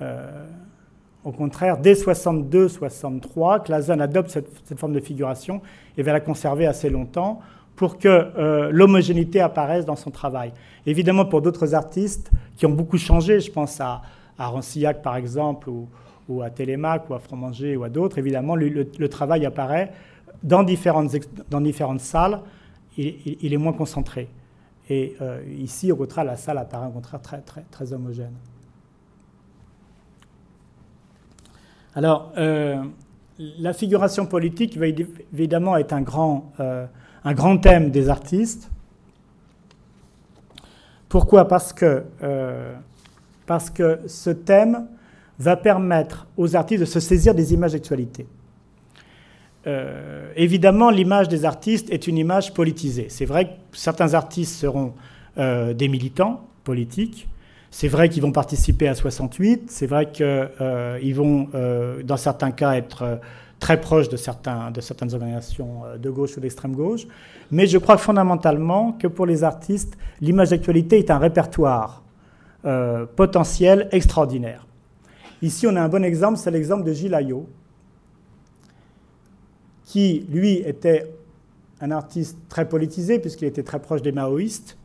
[0.00, 0.46] Euh,
[1.24, 5.60] au contraire, dès 62-63, Clason adopte cette, forme de figuration
[5.96, 7.40] et va la conserver assez longtemps
[7.76, 10.52] pour que euh, l'homogénéité apparaisse dans son travail.
[10.86, 14.02] Évidemment, pour d'autres artistes qui ont beaucoup changé, je pense à,
[14.38, 19.08] à Rancillac par exemple, ou, à Télémaque, ou à Fromanger, ou à d'autres, évidemment, le,
[19.08, 19.92] travail apparaît
[20.42, 21.16] dans différentes,
[21.50, 22.40] dans différentes salles,
[22.96, 24.28] il est moins concentré.
[24.88, 28.32] Et euh, ici, au contraire, la salle apparaît au contraire très, très, très homogène.
[31.94, 32.82] Alors, euh,
[33.38, 36.86] la figuration politique va évidemment être un grand, euh,
[37.24, 38.70] un grand thème des artistes.
[41.08, 41.48] Pourquoi?
[41.48, 42.04] Parce que,
[43.46, 44.86] parce que ce thème
[45.38, 48.26] va permettre aux artistes de se saisir des images d'actualité.
[49.68, 53.06] Euh, évidemment, l'image des artistes est une image politisée.
[53.10, 54.94] C'est vrai que certains artistes seront
[55.36, 57.28] euh, des militants politiques.
[57.70, 59.70] C'est vrai qu'ils vont participer à 68.
[59.70, 61.48] C'est vrai qu'ils euh, vont,
[62.02, 63.20] dans certains cas, être
[63.60, 67.06] très proches de, de certaines organisations de gauche ou d'extrême gauche.
[67.50, 72.02] Mais je crois fondamentalement que pour les artistes, l'image d'actualité est un répertoire
[73.16, 74.66] potentiel extraordinaire.
[75.42, 77.48] Ici, on a un bon exemple, c'est l'exemple de Gilles Ayot,
[79.88, 81.06] qui, lui, était
[81.80, 84.76] un artiste très politisé, puisqu'il était très proche des maoïstes,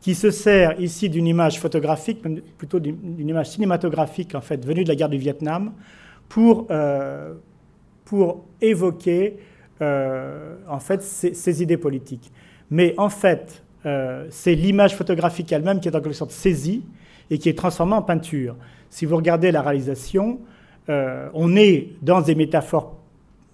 [0.00, 2.22] qui se sert ici d'une image photographique,
[2.56, 5.72] plutôt d'une image cinématographique, en fait, venue de la guerre du Vietnam,
[6.28, 7.34] pour, euh,
[8.04, 9.36] pour évoquer,
[9.82, 12.30] euh, en fait, ses, idées politiques.
[12.70, 16.84] Mais en fait, euh, c'est l'image photographique elle-même qui est en quelque sorte saisie
[17.30, 18.54] et qui est transformée en peinture.
[18.90, 20.38] Si vous regardez la réalisation,
[20.88, 22.95] on est dans des métaphores,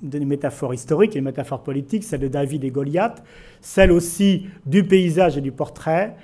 [0.03, 3.22] des métaphores historiques et des métaphores politiques, celle de David et Goliath,
[3.61, 6.16] celle aussi du paysage et du portrait,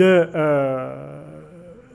[0.00, 1.22] euh,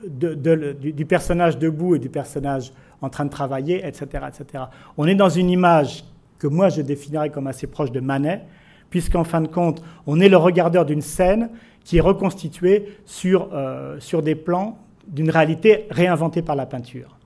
[0.06, 4.64] du, personnage debout et du personnage en train de travailler, etc., etc.
[4.96, 6.04] On est dans une image
[6.38, 8.42] que moi je définirais comme assez proche de Manet,
[8.90, 11.50] puisqu'en fin de compte, on est le regardeur d'une scène
[11.84, 17.16] qui est reconstituée sur, euh, sur des plans d'une réalité réinventée par la peinture.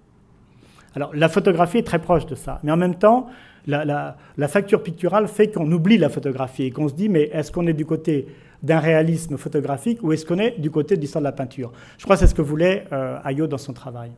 [1.12, 3.26] La photographie est très proche de ça, mais en même temps,
[3.66, 4.16] la,
[4.48, 7.74] facture picturale fait qu'on oublie la photographie et qu'on se dit, mais est-ce qu'on est
[7.74, 8.26] du côté
[8.62, 11.72] d'un réalisme photographique ou est-ce qu'on est du côté de l'histoire de la peinture?
[11.98, 14.10] Je crois que c'est ce que voulait euh, Ayo dans son travail.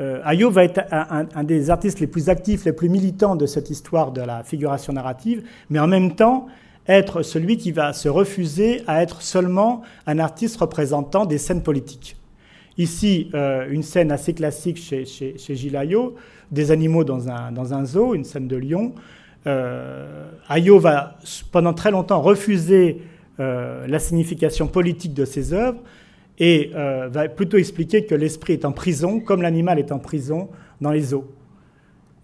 [0.00, 3.68] Euh, Ayo va être un, des artistes les plus actifs, les plus militants de cette
[3.68, 6.46] histoire de la figuration narrative, mais en même temps
[6.86, 12.16] être celui qui va se refuser à être seulement un artiste représentant des scènes politiques.
[12.80, 16.14] Ici, euh, une scène assez classique chez, chez, Gilles Ayot,
[16.50, 18.94] des animaux dans un, dans un zoo, une scène de lion.
[19.46, 21.18] Euh, Ayot va
[21.52, 23.02] pendant très longtemps refuser
[23.38, 25.78] euh, la signification politique de ses œuvres
[26.38, 30.48] et euh, va plutôt expliquer que l'esprit est en prison, comme l'animal est en prison
[30.80, 31.26] dans les zoos.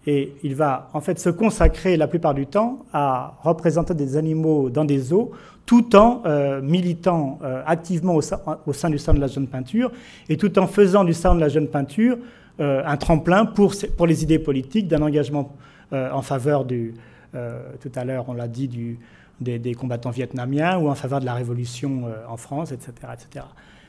[0.07, 4.69] Et il va en fait se consacrer la plupart du temps à représenter des animaux
[4.69, 5.31] dans des zoos,
[5.65, 9.91] tout en euh, militant euh, activement au sein, du salon de la jeune peinture,
[10.29, 12.17] et tout en faisant du salon de la jeune peinture
[12.59, 15.55] un tremplin pour, pour les idées politiques, d'un engagement
[15.91, 16.95] en faveur du,
[17.31, 18.97] tout à l'heure on l'a dit,
[19.39, 22.93] des, des, combattants vietnamiens, ou en faveur de la révolution en France, etc.
[23.13, 23.45] etc.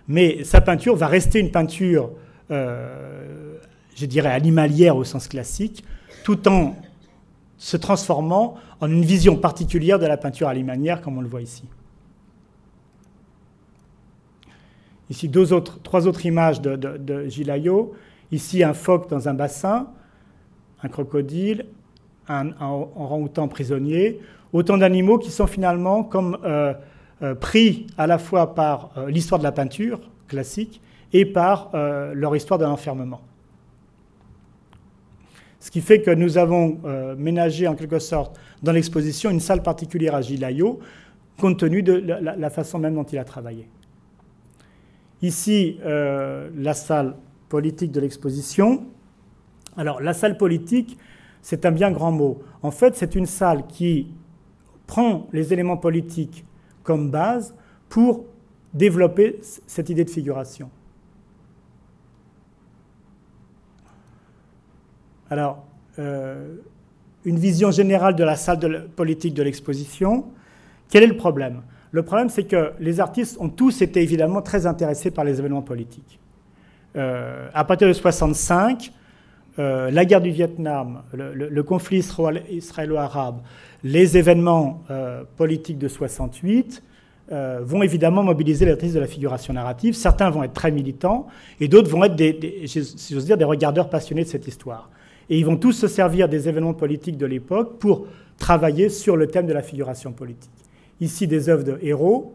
[0.09, 2.11] Mais sa peinture va rester une peinture,
[2.51, 3.57] euh,
[3.95, 5.85] je dirais, animalière au sens classique,
[6.29, 6.77] tout en
[7.57, 11.65] se transformant en une vision particulière de la peinture animalière, comme on le voit ici.
[15.09, 15.31] Ici,
[15.83, 17.91] trois autres images de, de.
[18.31, 19.89] Ici, un phoque dans un bassin,
[20.83, 21.65] un crocodile,
[22.29, 24.21] un, orang-outan prisonnier.
[24.53, 26.75] Autant d'animaux qui sont finalement comme euh,
[27.23, 30.83] euh, pris à la fois par euh, l'histoire de la peinture classique
[31.15, 33.23] et par leur histoire de l'enfermement.
[35.69, 36.81] Ce qui fait que nous avons
[37.19, 40.79] ménagé en quelque sorte dans l'exposition une salle particulière à Gilayo,
[41.39, 43.69] compte tenu de la, façon même dont il a travaillé.
[45.21, 47.17] Ici, la salle
[47.51, 48.87] politique de l'exposition.
[49.77, 50.97] Alors, la salle politique,
[51.43, 52.39] c'est un bien grand mot.
[52.63, 54.07] En fait, c'est une salle qui
[54.87, 56.47] prend les éléments politiques
[56.83, 57.55] comme base
[57.91, 58.25] pour
[58.73, 60.71] développer cette idée de figuration.
[65.31, 65.65] Alors,
[65.99, 66.57] euh,
[67.25, 70.27] une vision générale de la salle de politique de l'exposition.
[70.89, 71.63] Quel est le problème?
[71.91, 75.63] Le problème, c'est que les artistes ont tous été évidemment très intéressés par les événements
[75.63, 76.19] politiques.
[76.97, 78.93] Euh, à partir de 65,
[79.59, 82.05] euh, la guerre du Vietnam, le, conflit
[82.51, 83.41] israélo-arabe,
[83.85, 84.83] les événements
[85.37, 86.83] politiques de 68
[87.31, 89.95] euh, vont évidemment mobiliser l'artiste de la figuration narrative.
[89.95, 91.27] Certains vont être très militants
[91.61, 94.89] et d'autres vont être, des, j'ose dire, des regardeurs passionnés de cette histoire.
[95.31, 98.07] Et ils vont tous se servir des événements politiques de l'époque pour
[98.39, 100.51] travailler sur le thème de la figuration politique.
[101.01, 102.35] Ici, des œuvres de héros.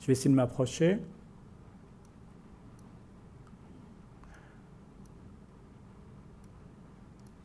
[0.00, 0.98] Je vais essayer de m'approcher.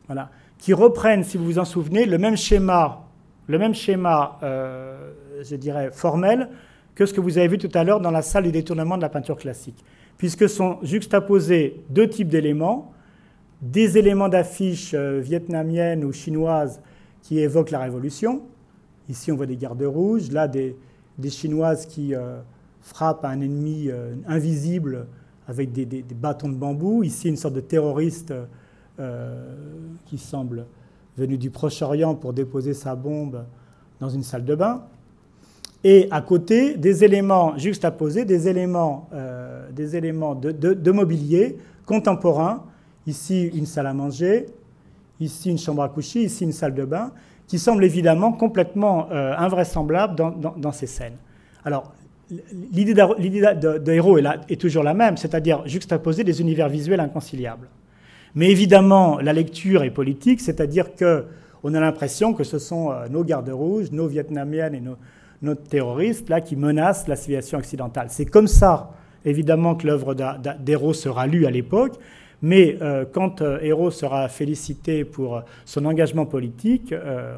[0.08, 3.04] voilà, qui reprennent, si vous vous en souvenez, le même schéma,
[3.46, 5.12] le même schéma, euh,
[5.42, 6.48] je dirais, formel
[6.94, 9.02] que ce que vous avez vu tout à l'heure dans la salle du détournement de
[9.02, 9.84] la peinture classique,
[10.16, 12.92] puisque sont juxtaposés deux types d'éléments,
[13.62, 16.80] des éléments d'affiches euh, vietnamiennes ou chinoises
[17.22, 18.42] qui évoquent la révolution.
[19.08, 20.76] Ici, on voit des gardes rouges, là, des,
[21.28, 22.38] chinoises qui euh,
[22.80, 23.90] frappent un ennemi
[24.26, 25.06] invisible
[25.48, 27.02] avec des, bâtons de bambou.
[27.02, 28.32] Ici, une sorte de terroriste
[29.00, 29.54] euh,
[30.06, 30.66] qui semble
[31.16, 33.44] venu du Proche-Orient pour déposer sa bombe
[34.00, 34.82] dans une salle de bain.
[35.84, 41.56] Et à côté, des éléments juxtaposés, des éléments, euh, des éléments de, mobilier
[41.86, 42.64] contemporain.
[43.08, 44.44] Ici, une salle à manger,
[45.18, 47.10] ici, une chambre à coucher, ici, une salle de bain,
[47.46, 51.16] qui semblent évidemment complètement euh, invraisemblables dans, ces scènes.
[51.64, 51.94] Alors,
[52.70, 57.68] l'idée de, de, héros est, toujours la même, c'est-à-dire juxtaposer des univers visuels inconciliables.
[58.34, 63.24] Mais évidemment, la lecture est politique, c'est-à-dire qu'on a l'impression que ce sont euh, nos
[63.24, 64.82] gardes rouges, nos vietnamiennes et
[65.40, 68.08] nos, terroristes là qui menacent la civilisation occidentale.
[68.10, 68.90] C'est comme ça,
[69.24, 71.98] évidemment, que l'œuvre d'Héros sera lue à l'époque.
[72.42, 76.94] Mais euh, quand euh, Héros sera félicité pour son engagement politique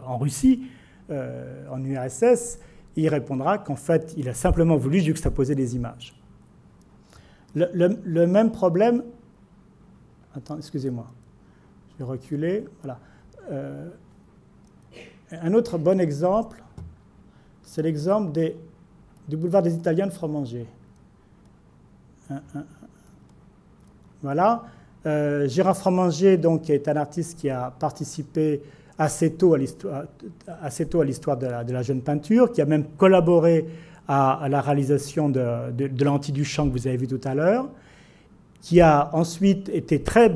[0.06, 0.62] en Russie,
[1.10, 2.60] en URSS,
[2.94, 6.14] il répondra qu'en fait, il a simplement voulu juxtaposer des images.
[7.56, 9.02] Le, même problème.
[10.36, 11.10] Attends, excusez-moi.
[11.92, 12.64] Je vais reculer.
[12.80, 13.00] Voilà.
[15.32, 16.62] un autre bon exemple,
[17.64, 18.30] c'est l'exemple
[19.28, 20.68] du boulevard des Italiens de Fromanger.
[24.22, 24.64] Voilà.
[25.06, 28.62] Euh, Gérard Fromanger, donc, est un artiste qui a participé
[28.98, 30.04] assez tôt à l'histoire,
[31.38, 33.66] de, la, jeune peinture, qui a même collaboré
[34.08, 37.68] à, la réalisation de, l'anti-Duchamp que vous avez vu tout à l'heure,
[38.60, 40.30] qui a ensuite été très,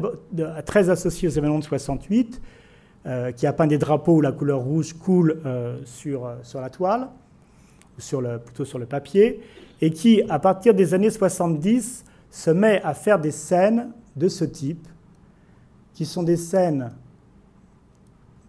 [0.89, 2.41] associé aux événements de 68,
[3.07, 7.09] euh, qui a peint des drapeaux où la couleur rouge coule euh, sur, la toile,
[7.99, 9.43] sur plutôt sur le papier,
[9.83, 14.45] et qui, à partir des années 70, se met à faire des scènes de ce
[14.45, 14.87] type,
[15.93, 16.93] qui sont des scènes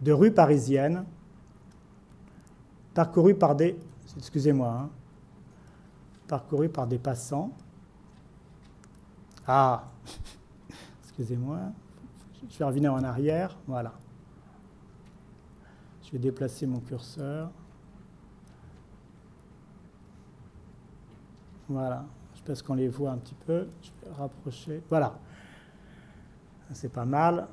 [0.02, 1.06] de rue parisienne,
[2.94, 3.78] parcourues par des,
[4.18, 4.90] excusez-moi, hein,
[6.28, 7.52] parcourues par des passants.
[9.48, 9.86] Ah,
[11.04, 11.60] excusez-moi,
[12.50, 13.94] je vais revenir en arrière, voilà.
[16.04, 17.52] Je vais déplacer mon curseur.
[21.68, 22.06] Voilà,
[22.36, 23.68] je pense qu'on les voit un petit peu.
[23.82, 24.84] Je vais rapprocher.
[24.88, 25.18] Voilà.
[26.74, 27.48] C'est pas mal.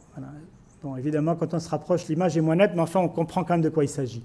[0.82, 3.54] Bon, évidemment, quand on se rapproche, l'image est moins nette, mais enfin, on comprend quand
[3.54, 4.24] même de quoi il s'agit.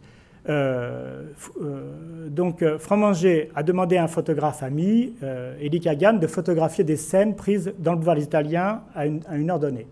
[0.49, 1.25] Euh,
[1.61, 5.13] euh, donc, euh, Fromanger a demandé à un photographe ami,
[5.61, 9.49] Elie Kagan, de photographier des scènes prises dans le boulevard italien à une, à une
[9.49, 9.87] heure donnée.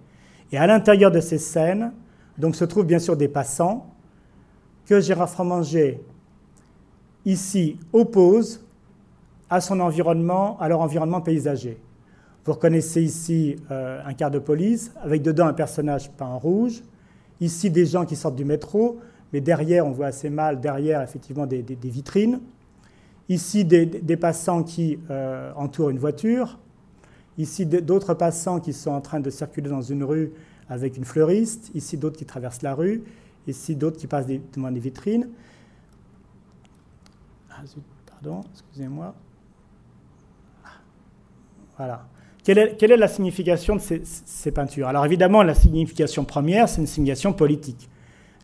[0.51, 1.91] Et à l'intérieur de ces scènes,
[2.37, 3.87] donc, se trouvent bien sûr des passants
[4.85, 6.01] que Gérard Fromanger,
[7.25, 8.65] ici, oppose
[9.49, 11.77] à son environnement, à leur environnement paysager.
[12.45, 16.83] Vous reconnaissez ici euh, un quart de police, avec dedans un personnage peint en rouge.
[17.41, 18.99] Ici, des gens qui sortent du métro,
[19.33, 22.39] mais derrière, on voit assez mal, derrière, effectivement, des, vitrines.
[23.29, 26.59] Ici, des, passants qui euh, entourent une voiture.
[27.39, 30.31] Ici, d'autres passants qui sont en train de circuler dans une rue
[30.69, 31.71] avec une fleuriste.
[31.73, 33.03] Ici, d'autres qui traversent la rue.
[33.47, 35.29] Ici, d'autres qui passent devant des vitrines.
[37.49, 37.63] Ah,
[38.05, 39.15] pardon, excusez-moi.
[41.75, 42.05] Voilà.
[42.45, 44.87] Quelle est, la signification de ces, peintures?
[44.87, 47.89] Alors évidemment, la signification première, c'est une signification politique.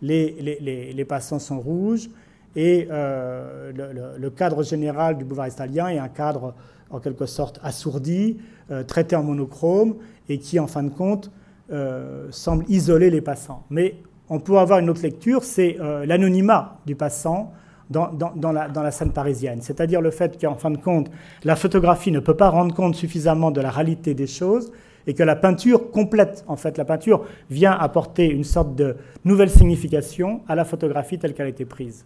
[0.01, 2.09] Les, passants sont rouges
[2.55, 3.71] et euh,
[4.17, 6.55] le, cadre général du boulevard italien est un cadre
[6.89, 8.39] en quelque sorte assourdi,
[8.71, 9.97] euh, traité en monochrome
[10.29, 11.29] et qui, en fin de compte,
[11.71, 13.65] euh, semble isoler les passants.
[13.69, 13.97] Mais
[14.29, 17.53] on peut avoir une autre lecture, c'est l'anonymat du passant
[17.91, 19.61] dans, la, scène parisienne.
[19.61, 21.11] C'est-à-dire le fait qu'en fin de compte,
[21.43, 24.71] la photographie ne peut pas rendre compte suffisamment de la réalité des choses
[25.07, 29.49] et que la peinture complète, en fait, la peinture vient apporter une sorte de nouvelle
[29.49, 32.05] signification à la photographie telle qu'elle a été prise.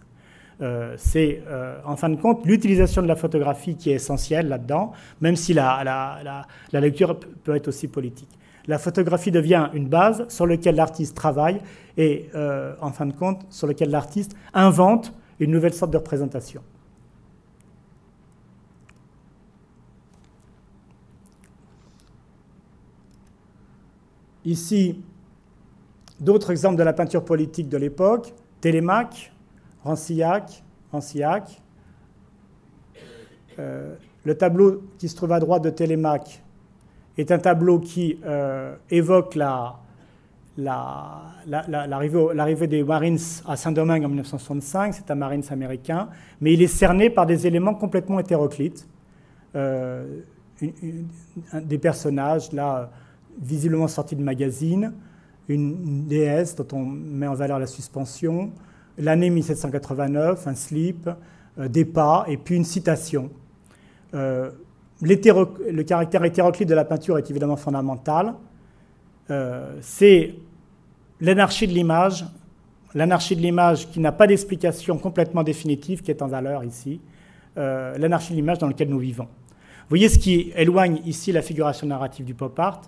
[0.61, 4.93] Euh, c'est euh, en fin de compte l'utilisation de la photographie qui est essentielle là-dedans,
[5.19, 8.29] même si la, lecture peut être aussi politique.
[8.67, 11.59] La photographie devient une base sur laquelle l'artiste travaille
[11.97, 16.61] et, euh, en fin de compte, sur laquelle l'artiste invente une nouvelle sorte de représentation.
[24.45, 25.01] Ici,
[26.19, 29.33] d'autres exemples de la peinture politique de l'époque, Télémaque,
[29.83, 31.61] Rancillac, Rancillac.
[33.57, 36.43] Euh, le tableau qui se trouve à droite de Télémaque
[37.17, 39.79] est un tableau qui euh, évoque la,
[40.57, 47.09] l'arrivée des Marines à Saint-Domingue en 1965, c'est un Marines américain, mais il est cerné
[47.09, 48.87] par des éléments complètement hétéroclites.
[49.55, 50.21] Euh,
[51.53, 52.89] des personnages, là,
[53.41, 54.93] visiblement sortis de magazines,
[55.49, 58.51] une, déesse dont on met en valeur la suspension,
[58.97, 61.09] l'année 1789, un slip,
[61.59, 63.29] euh, des pas, et puis une citation.
[64.13, 64.49] Euh,
[65.01, 68.33] le caractère hétéroclite de la peinture est évidemment fondamental.
[69.81, 70.35] c'est
[71.25, 72.23] l'anarchie de l'image,
[72.93, 77.01] l'anarchie de l'image qui n'a pas d'explication complètement définitive qui est en valeur ici,
[77.57, 79.23] euh, l'anarchie de l'image dans laquelle nous vivons.
[79.25, 82.81] Vous voyez ce qui éloigne ici la figuration narrative du pop art.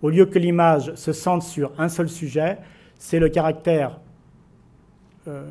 [0.00, 2.58] Au lieu que l'image se centre sur un seul sujet,
[2.98, 3.98] c'est le caractère,
[5.28, 5.44] euh,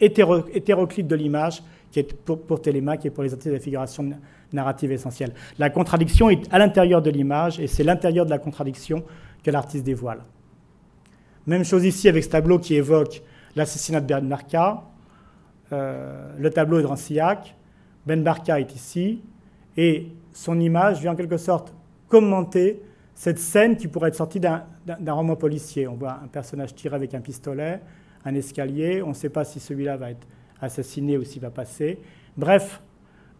[0.00, 1.62] hétéroclite de l'image
[1.92, 4.10] qui est pour, pour Télémaque et pour les artistes de la figuration
[4.52, 5.34] narrative essentielle.
[5.58, 9.04] La contradiction est à l'intérieur de l'image et c'est l'intérieur de la contradiction
[9.44, 10.20] que l'artiste dévoile.
[11.46, 13.22] Même chose ici avec ce tableau qui évoque
[13.54, 14.82] l'assassinat de Ben Barka.
[15.72, 17.54] Euh, le tableau est de Rancillac.
[18.06, 19.20] Ben Barka est ici.
[19.76, 21.74] Et son image vient en quelque sorte
[22.08, 22.82] commenter
[23.14, 25.86] cette scène qui pourrait être sortie d'un roman policier.
[25.86, 27.80] On voit un personnage tiré avec un pistolet,
[28.24, 29.02] un escalier.
[29.02, 30.26] On ne sait pas si celui-là va être
[30.60, 31.98] assassiné ou s'il va passer.
[32.36, 32.80] Bref,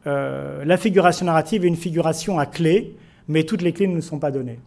[0.07, 2.97] euh, la figuration narrative est une figuration à clé,
[3.29, 4.61] mais toutes les clés ne nous sont pas données.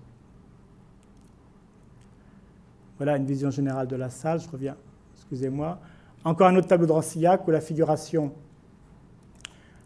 [2.98, 4.39] Voilà une vision générale de la salle.
[4.39, 4.76] Je reviens,
[5.16, 5.80] excusez-moi.
[6.24, 8.32] Encore un autre tableau de Rancillac où la figuration,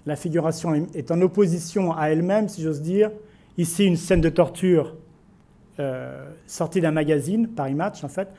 [0.07, 3.11] est en opposition à elle-même, si j'ose dire.
[3.57, 4.95] Ici, une scène de torture
[5.79, 8.29] euh, sortie d'un magazine, Paris Match en fait.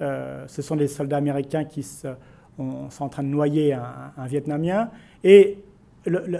[0.00, 2.16] Euh, ce sont des soldats américains qui sont
[2.58, 4.90] en train de noyer un, un Vietnamien.
[5.22, 5.58] Et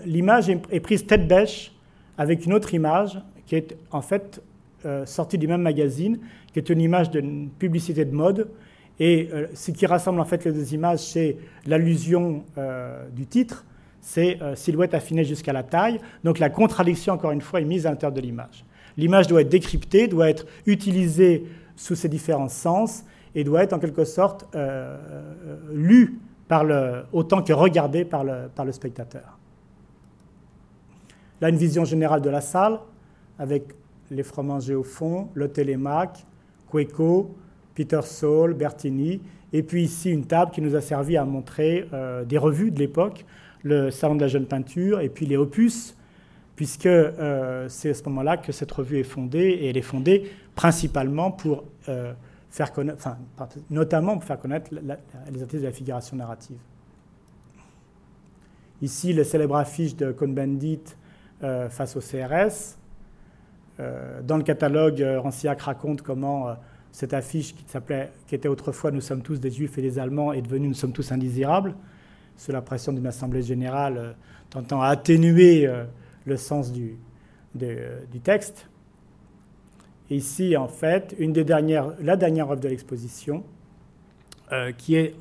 [0.05, 1.73] l'image est prise tête bêche
[2.19, 4.43] avec une autre image qui est en fait
[4.85, 6.19] euh, sortie du même magazine,
[6.53, 8.49] qui est une image d'une publicité de mode.
[9.01, 13.65] Et euh, ce qui rassemble en fait les deux images, c'est l'allusion euh, du titre,
[14.01, 15.99] c'est silhouette affinée jusqu'à la taille.
[16.23, 18.65] Donc la contradiction, encore une fois, est mise à l'intérieur de l'image.
[18.97, 23.03] L'image doit être décryptée, doit être utilisée sous ses différents sens
[23.35, 24.47] et doit être en quelque sorte
[25.73, 29.37] lue par le, autant que regardée par le, par le spectateur.
[31.41, 32.79] Là, une vision générale de la salle,
[33.39, 33.75] avec
[34.11, 36.25] les Fromanger au fond, le Télémac,
[36.71, 37.35] Queco,
[37.75, 39.21] Peter Saul, Bertini,
[39.53, 42.79] et puis ici une table qui nous a servi à montrer euh, des revues de
[42.79, 43.25] l'époque,
[43.63, 45.97] le Salon de la jeune peinture, et puis les opus,
[46.57, 50.31] puisque euh, c'est à ce moment-là que cette revue est fondée, et elle est fondée
[50.55, 52.13] principalement pour euh,
[52.51, 53.19] faire connaître, enfin,
[53.71, 56.59] notamment pour faire connaître les artistes de la figuration narrative.
[58.83, 60.81] Ici, le célèbre affiche de Cohn-Bendit
[61.41, 62.77] face au CRS.
[63.79, 66.57] Euh, dans le catalogue, euh, Rancillac raconte comment
[66.93, 70.33] cette affiche qui, s'appelait, qui était autrefois Nous sommes tous des Juifs et des Allemands
[70.33, 71.75] est devenue Nous sommes tous indésirables,
[72.37, 74.17] sous la pression d'une assemblée générale
[74.51, 75.69] tentant à atténuer
[76.25, 76.97] le sens du,
[77.55, 78.69] du texte.
[80.09, 83.45] Ici, en fait, une des dernières, la dernière œuvre de l'exposition,
[84.79, 85.15] qui est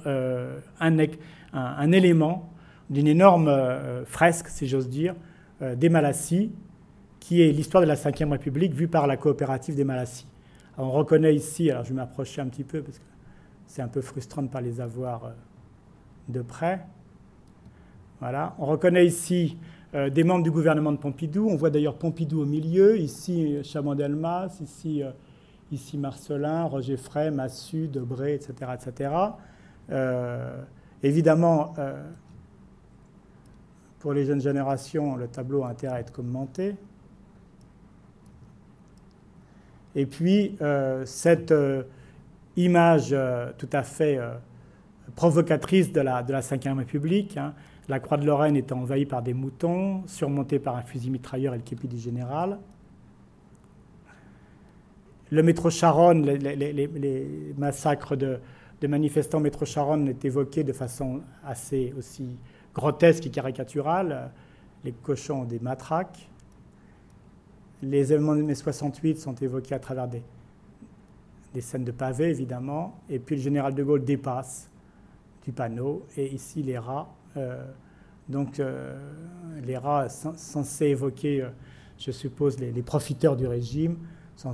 [0.79, 2.53] un, élément
[2.89, 3.51] d'une énorme
[4.05, 5.15] fresque, si j'ose dire,
[5.61, 6.51] euh, des Malassis,
[7.25, 10.27] qui est l'histoire de la Ve République vue par la coopérative des Malassis.
[10.77, 13.03] on reconnaît ici, alors je vais m'approcher un petit peu parce que
[13.65, 15.29] c'est un peu frustrant de ne pas les avoir euh,
[16.27, 16.85] de près.
[18.19, 18.53] Voilà.
[18.59, 19.57] On reconnaît ici
[19.95, 21.49] euh, des membres du gouvernement de Pompidou.
[21.49, 25.01] On voit d'ailleurs Pompidou au milieu, ici Chaban-Delmas, ici,
[25.71, 28.71] ici Marcelin, Roger Frey, Massu, Debré, etc.
[28.75, 29.09] etc.
[31.01, 31.73] évidemment,
[33.97, 36.75] pour les jeunes générations, le tableau a intérêt à être commenté.
[39.95, 41.83] Et puis, euh, cette euh,
[42.57, 44.19] image euh, tout à fait
[45.15, 47.53] provocatrice de la, de la Ve République, hein,
[47.87, 51.57] la croix de Lorraine étant envahie par des moutons, surmontée par un fusil mitrailleur et
[51.57, 52.59] le képi du général.
[55.31, 58.39] Le métro Charonne, les, massacres de,
[58.81, 62.27] de manifestants métro Charonne est évoqué de façon assez aussi
[62.73, 64.31] grotesque et caricatural.
[64.83, 66.29] Les cochons ont des matraques.
[67.81, 70.23] Les événements de mai 68 sont évoqués à travers des,
[71.53, 72.99] des scènes de pavés, évidemment.
[73.09, 74.69] Et puis le général de Gaulle dépasse
[75.43, 76.05] du panneau.
[76.17, 77.13] Et ici, les rats.
[77.37, 77.63] Euh,
[78.27, 78.97] donc, euh,
[79.63, 81.49] les rats censés évoquer, euh,
[81.99, 83.97] je suppose, les, profiteurs du régime,
[84.35, 84.53] sont,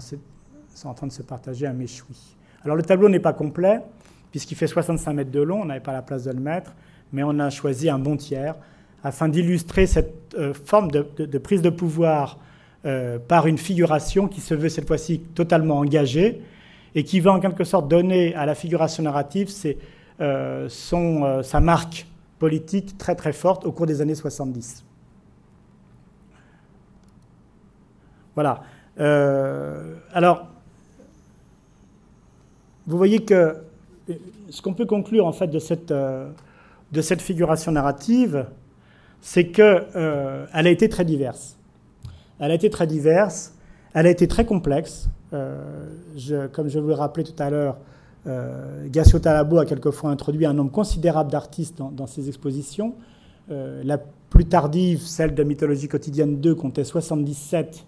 [0.83, 2.35] en train de se partager un méchoui.
[2.63, 3.81] Alors, le tableau n'est pas complet,
[4.29, 6.73] puisqu'il fait 65 mètres de long, on n'avait pas la place de le mettre
[7.11, 8.55] mais on a choisi un bon tiers
[9.03, 12.37] afin d'illustrer cette forme de, prise de pouvoir
[12.85, 16.41] euh, par une figuration qui se veut cette fois-ci totalement engagée
[16.95, 19.49] et qui va en quelque sorte donner à la figuration narrative
[20.19, 22.07] euh, sa marque
[22.39, 24.83] politique très très forte au cours des années 70.
[28.33, 28.61] Voilà.
[30.13, 30.47] alors,
[32.87, 33.57] vous voyez que
[34.49, 35.93] ce qu'on peut conclure en fait de cette
[36.91, 38.45] de cette figuration narrative,
[39.21, 41.57] c'est qu'elle euh, a été très diverse.
[42.41, 43.53] Elle a été très diverse,
[43.93, 45.07] elle a été très complexe.
[45.31, 45.63] Euh,
[46.51, 47.77] comme je vous l'ai rappelé tout à l'heure,
[48.27, 52.95] euh, Gassio a quelquefois introduit un nombre considérable d'artistes dans, ses expositions.
[53.51, 53.99] Euh, la
[54.31, 57.85] plus tardive, celle de Mythologie quotidienne 2, comptait 77,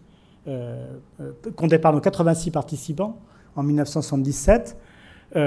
[1.56, 3.18] comptait pardon, 86 participants
[3.56, 4.78] en 1977.
[5.36, 5.40] et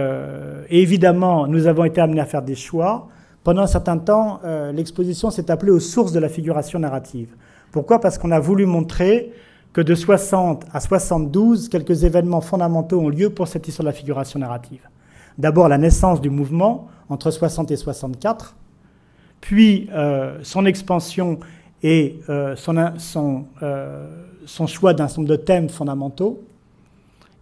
[0.71, 3.09] évidemment, nous avons été amenés à faire des choix.
[3.47, 7.37] Pendant un certain temps, euh, l'exposition s'est appelée aux sources de la figuration narrative.
[7.73, 8.01] Pourquoi?
[8.01, 9.33] Parce qu'on a voulu montrer
[9.73, 13.93] que de 60 à 72, quelques événements fondamentaux ont lieu pour cette histoire de la
[13.93, 14.89] figuration narrative.
[15.37, 18.57] D'abord la naissance du mouvement entre 60 et 64,
[19.41, 21.39] puis euh, son expansion
[21.83, 23.45] et euh, son,
[24.47, 26.43] son, choix d'un nombre de thèmes fondamentaux,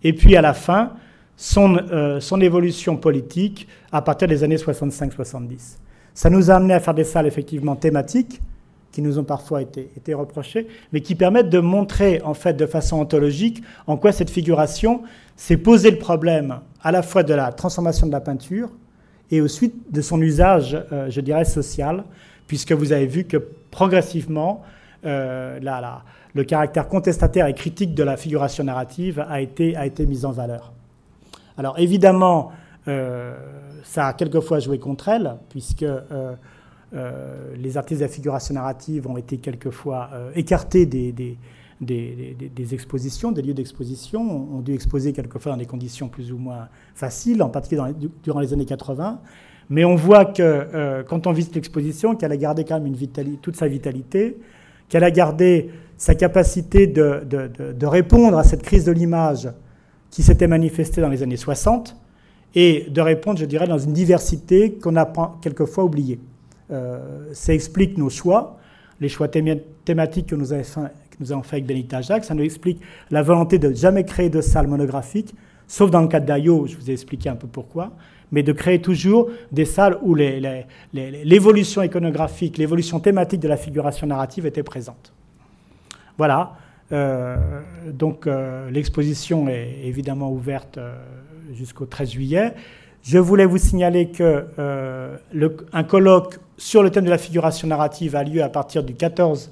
[0.03, 0.95] et puis à la fin,
[1.37, 1.79] son,
[2.19, 5.79] son évolution politique à partir des années 65-70.
[6.15, 8.41] Ça nous a amené à faire des salles effectivement thématiques,
[8.95, 13.01] qui nous ont parfois été, reprochées, mais qui permettent de montrer en fait de façon
[13.01, 15.03] ontologique en quoi cette figuration
[15.35, 18.71] s'est posé le problème à la fois de la transformation de la peinture
[19.33, 22.05] et ensuite de son usage, euh, je dirais, social,
[22.47, 23.37] puisque vous avez vu que
[23.73, 24.63] progressivement,
[25.05, 25.59] euh,
[26.33, 30.31] le caractère contestataire et critique de la figuration narrative a été, a été mis en
[30.31, 30.73] valeur.
[31.59, 32.53] Alors évidemment,
[32.87, 33.35] euh,
[33.83, 35.85] ça a quelquefois joué contre elle, puisque
[37.57, 41.37] les artistes de la figuration narrative ont été quelquefois écartés des,
[42.73, 47.43] expositions, des lieux d'exposition, ont dû exposer quelquefois dans des conditions plus ou moins faciles,
[47.43, 47.83] en particulier
[48.23, 49.21] durant les années 80.
[49.71, 52.95] Mais on voit que quand on visite l'exposition, qu'elle a gardé quand même
[53.43, 54.39] toute sa vitalité,
[54.89, 59.49] qu'elle a gardé sa capacité de, répondre à cette crise de l'image
[60.11, 61.97] qui s'était manifestée dans les années 60,
[62.57, 66.21] et de répondre, je dirais, dans une diversité qu'on a quelquefois oubliée.
[66.71, 68.59] Euh, ça explique nos choix,
[69.01, 73.59] les choix thématiques que nous, avons fait, avec Benita Jacques, ça nous explique la volonté
[73.59, 75.35] de jamais créer de salle monographique,
[75.67, 77.93] sauf dans le cas d'Ayo, je vous ai expliqué un peu pourquoi,
[78.33, 84.47] mais de créer toujours des salles où l'évolution iconographique, l'évolution thématique de la figuration narrative
[84.47, 85.13] était présente.
[86.17, 86.55] Voilà.
[86.93, 87.37] Euh,
[87.93, 90.79] donc euh, l'exposition est évidemment ouverte
[91.53, 92.55] jusqu'au 13 juillet.
[93.05, 95.17] Je voulais vous signaler que euh,
[95.73, 99.51] un colloque sur le thème de la figuration narrative a lieu à partir du 14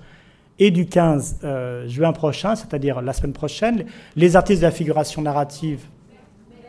[0.58, 3.84] et du 15 euh, juin prochain, c'est-à-dire la semaine prochaine.
[4.16, 5.86] Les artistes de la figuration narrative,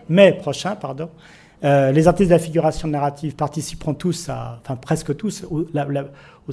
[0.09, 1.09] mai prochain, pardon.
[1.63, 5.45] Euh, les artistes de la figuration narrative participeront tous, enfin presque tous,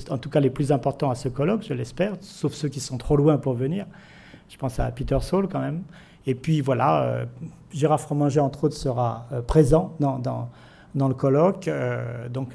[0.08, 2.96] en tout cas les plus importants à ce colloque, je l'espère, sauf ceux qui sont
[2.96, 3.86] trop loin pour venir.
[4.48, 5.82] Je pense à Peter Saul quand même.
[6.26, 7.24] Et puis voilà, euh,
[7.72, 11.68] Gérard Fromanger, entre autres, sera euh, présent dans, dans, le colloque.
[12.30, 12.54] Donc,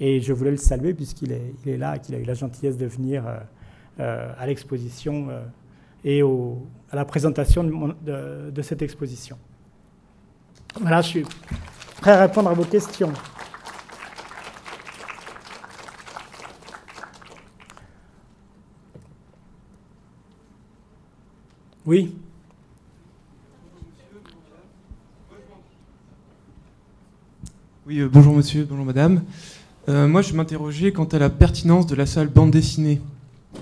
[0.00, 2.76] et je voulais le saluer puisqu'il est, il est là, qu'il a eu la gentillesse
[2.76, 3.24] de venir
[3.98, 5.28] à l'exposition
[6.04, 9.38] et au, à la présentation de, cette exposition.
[10.80, 11.24] Voilà, je suis
[12.00, 13.12] prêt à répondre à vos questions.
[21.84, 22.14] Oui.
[27.86, 29.22] Oui, euh, bonjour monsieur, bonjour madame.
[29.88, 33.00] Euh, moi, je m'interrogeais quant à la pertinence de la salle bande dessinée.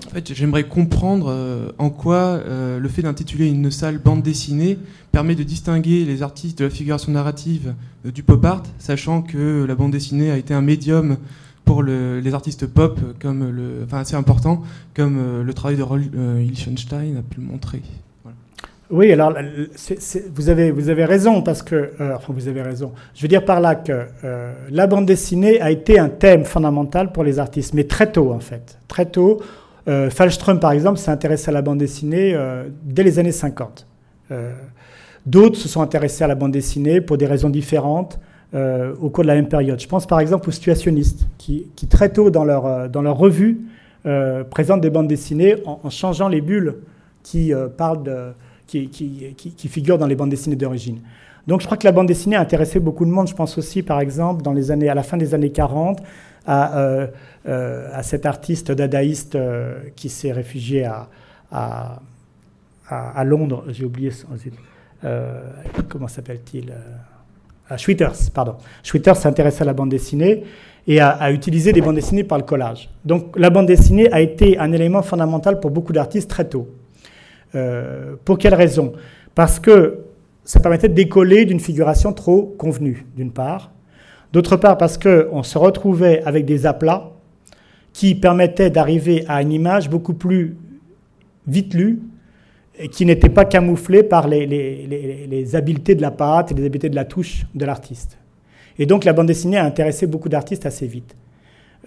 [0.09, 4.79] En fait, j'aimerais comprendre euh, en quoi le fait d'intituler une salle bande dessinée
[5.12, 7.74] permet de distinguer les artistes de la figuration narrative
[8.05, 11.16] du pop art, sachant que la bande dessinée a été un médium
[11.64, 14.62] pour les artistes pop comme enfin assez important,
[14.95, 16.05] comme le travail de Roll
[16.39, 17.83] Lichtenstein a pu le montrer.
[18.89, 19.34] Oui, alors
[20.32, 23.45] vous, avez, vous avez raison, parce que, euh, enfin vous avez raison, je veux dire
[23.45, 27.74] par là que euh, la bande dessinée a été un thème fondamental pour les artistes,
[27.74, 28.78] mais très tôt en fait.
[28.87, 29.43] Très tôt,
[29.89, 30.09] euh,
[30.61, 32.37] par exemple s'est intéressé à la bande dessinée
[32.84, 33.87] dès les années 50.
[35.24, 38.20] D'autres se sont intéressés à la bande dessinée pour des raisons différentes
[38.55, 39.80] au cours de la même période.
[39.80, 43.62] Je pense par exemple aux situationnistes, qui, qui très tôt dans leur, dans leur revue
[44.51, 46.76] présentent des bandes dessinées en, en changeant les bulles
[47.24, 48.32] qui parlent de
[48.67, 51.01] qui, qui, figurent dans les bandes dessinées d'origine.
[51.47, 53.29] Donc je crois que la bande dessinée a intéressé beaucoup de monde.
[53.29, 56.01] Je pense aussi, par exemple, dans les années, à la fin des années 40,
[56.47, 57.07] à, euh,
[57.49, 61.09] euh, à cet artiste dadaïste euh, qui s'est réfugié à,
[61.53, 62.01] à,
[62.89, 63.65] à, Londres.
[63.69, 64.27] J'ai oublié son,
[65.89, 66.73] comment s'appelle-t-il
[67.69, 68.57] à Schwitters, pardon.
[68.85, 70.45] Schwitters s'intéressait à la bande dessinée
[70.86, 72.89] et a, a, utilisé des bandes dessinées par le collage.
[73.05, 76.69] Donc la bande dessinée a été un élément fondamental pour beaucoup d'artistes très tôt.
[77.55, 78.93] Euh, pour quelle raison?
[79.35, 80.01] Parce que
[80.44, 83.73] ça permettait de décoller d'une figuration trop convenue, d'une part.
[84.32, 87.12] D'autre part, parce qu'on se retrouvait avec des aplats
[87.93, 90.56] qui permettaient d'arriver à une image beaucoup plus
[91.47, 92.01] vite lue
[92.78, 96.94] et qui n'était pas camouflée par les, habiletés de la pâte et les habiletés de
[96.94, 98.18] la touche de l'artiste.
[98.78, 101.16] Et donc la bande dessinée a intéressé beaucoup d'artistes assez vite.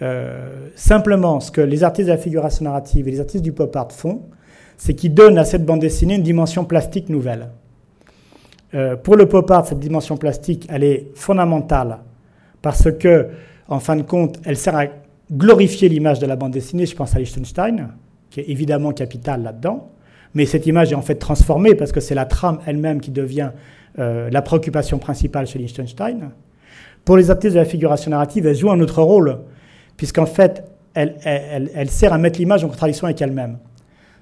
[0.02, 3.76] Euh, simplement, ce que les artistes de la figuration narrative et les artistes du pop
[3.76, 4.24] art font,
[4.80, 7.50] c'est qu'il donne à cette bande dessinée une dimension plastique nouvelle.
[8.74, 11.98] Euh, pour le pop art, cette dimension plastique, elle est fondamentale
[12.62, 13.28] parce que,
[13.68, 14.86] en fin de compte, elle sert à
[15.32, 16.86] glorifier l'image de la bande dessinée.
[16.86, 17.90] Je pense à Liechtenstein,
[18.30, 19.90] qui est évidemment capital là-dedans,
[20.34, 23.52] mais cette image est en fait transformée parce que c'est la trame elle-même qui devient
[24.00, 26.32] euh, la préoccupation principale chez Liechtenstein.
[27.04, 29.40] Pour les artistes de la figuration narrative, elle joue un autre rôle,
[29.98, 33.58] puisqu'en fait, elle sert à mettre l'image en contradiction avec elle-même.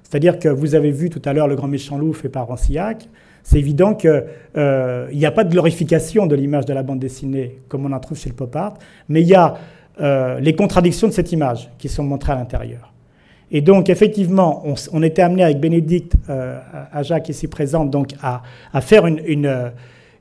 [0.10, 3.10] C'est-à-dire que vous avez vu tout à l'heure le grand méchant loup fait par Rancillac.
[3.44, 4.24] C'est évident qu'il
[4.56, 8.00] euh, n'y a pas de glorification de l'image de la bande dessinée comme on en
[8.00, 8.76] trouve chez le pop art,
[9.10, 9.56] mais il y a
[10.00, 12.94] euh, les contradictions de cette image qui sont montrées à l'intérieur.
[13.52, 14.64] Et donc, effectivement,
[14.94, 16.58] on, était amené avec Bénédicte, euh,
[16.92, 18.42] à Jacques ici présente, donc à,
[18.82, 19.72] faire une,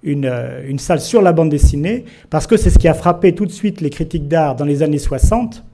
[0.03, 3.53] une, salle sur la bande dessinée, parce que c'est ce qui a frappé tout de
[3.53, 5.65] suite les critiques d'art dans les années 60,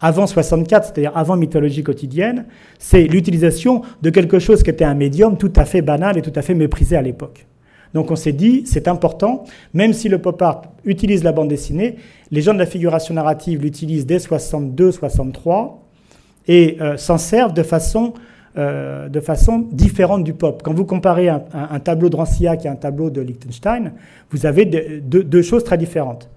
[0.00, 2.46] avant 64, c'est-à-dire avant mythologie quotidienne,
[2.78, 6.32] c'est l'utilisation de quelque chose qui était un médium tout à fait banal et tout
[6.34, 7.46] à fait méprisé à l'époque.
[7.94, 11.96] Donc on s'est dit, c'est important, même si le pop art utilise la bande dessinée,
[12.30, 15.82] les gens de la figuration narrative l'utilisent dès 62, 63
[16.48, 18.12] et euh, s'en servent de façon,
[18.58, 20.62] euh, de façon différente du pop.
[20.62, 21.40] Quand vous comparez un,
[21.80, 23.92] tableau de Rancillac et un tableau de Liechtenstein,
[24.30, 26.28] vous avez deux choses très différentes.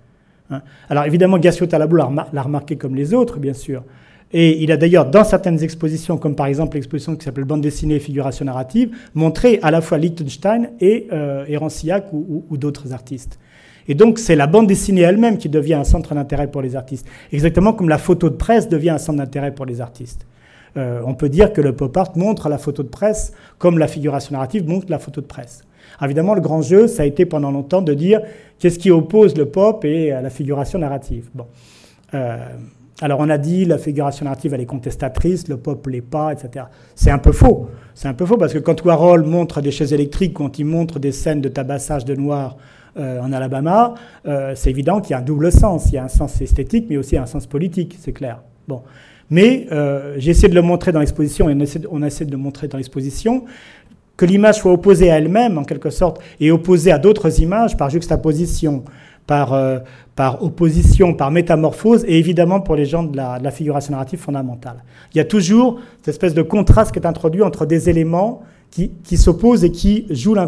[0.50, 0.62] Hein.
[0.90, 3.84] Alors évidemment, Gassio Talabo l'a remarqué comme les autres, bien sûr.
[4.32, 7.96] Et il a d'ailleurs, dans certaines expositions, comme par exemple l'exposition qui s'appelle Bande dessinée
[7.96, 11.46] et figuration narrative, montré à la fois Liechtenstein et, euh,
[12.12, 13.40] ou, d'autres artistes.
[13.88, 17.08] Et donc, c'est la bande dessinée elle-même qui devient un centre d'intérêt pour les artistes.
[17.32, 20.28] Exactement comme la photo de presse devient un centre d'intérêt pour les artistes.
[20.78, 23.88] Euh, on peut dire que le pop art montre la photo de presse comme la
[23.88, 25.64] figuration narrative montre la photo de presse.
[26.06, 28.22] Évidemment, le grand jeu, ça a été pendant longtemps de dire
[28.60, 31.30] Qu'est-ce qui oppose le pop et la figuration narrative?
[31.34, 31.46] Bon.
[32.14, 32.38] Euh,
[33.02, 36.66] alors on a dit la figuration narrative elle est contestatrice, le pop l'est pas, etc.
[36.94, 37.70] C'est un peu faux.
[37.94, 41.00] C'est un peu faux parce que quand Warhol montre des chaises électriques, quand il montre
[41.00, 42.58] des scènes de tabassage de noirs
[42.98, 43.94] euh, en Alabama,
[44.28, 45.86] euh, c'est évident qu'il y a un double sens.
[45.90, 48.42] Il y a un sens esthétique, mais aussi un sens politique, c'est clair.
[48.68, 48.82] Bon.
[49.32, 49.68] Mais
[50.18, 52.68] j'ai essayé de le montrer dans l'exposition et on essaie, on essaie de le montrer
[52.68, 53.46] dans l'exposition
[54.20, 57.90] que l'image soit opposée à elle-même, en quelque sorte, et opposée à d'autres images par
[57.90, 58.84] juxtaposition,
[59.26, 59.80] par, euh,
[60.42, 64.84] opposition, par métamorphose, et évidemment pour les gens de la, figuration narrative fondamentale.
[65.14, 68.92] Il y a toujours cette espèce de contraste qui est introduit entre des éléments qui,
[69.06, 70.48] qui s'opposent et qui jouent l'un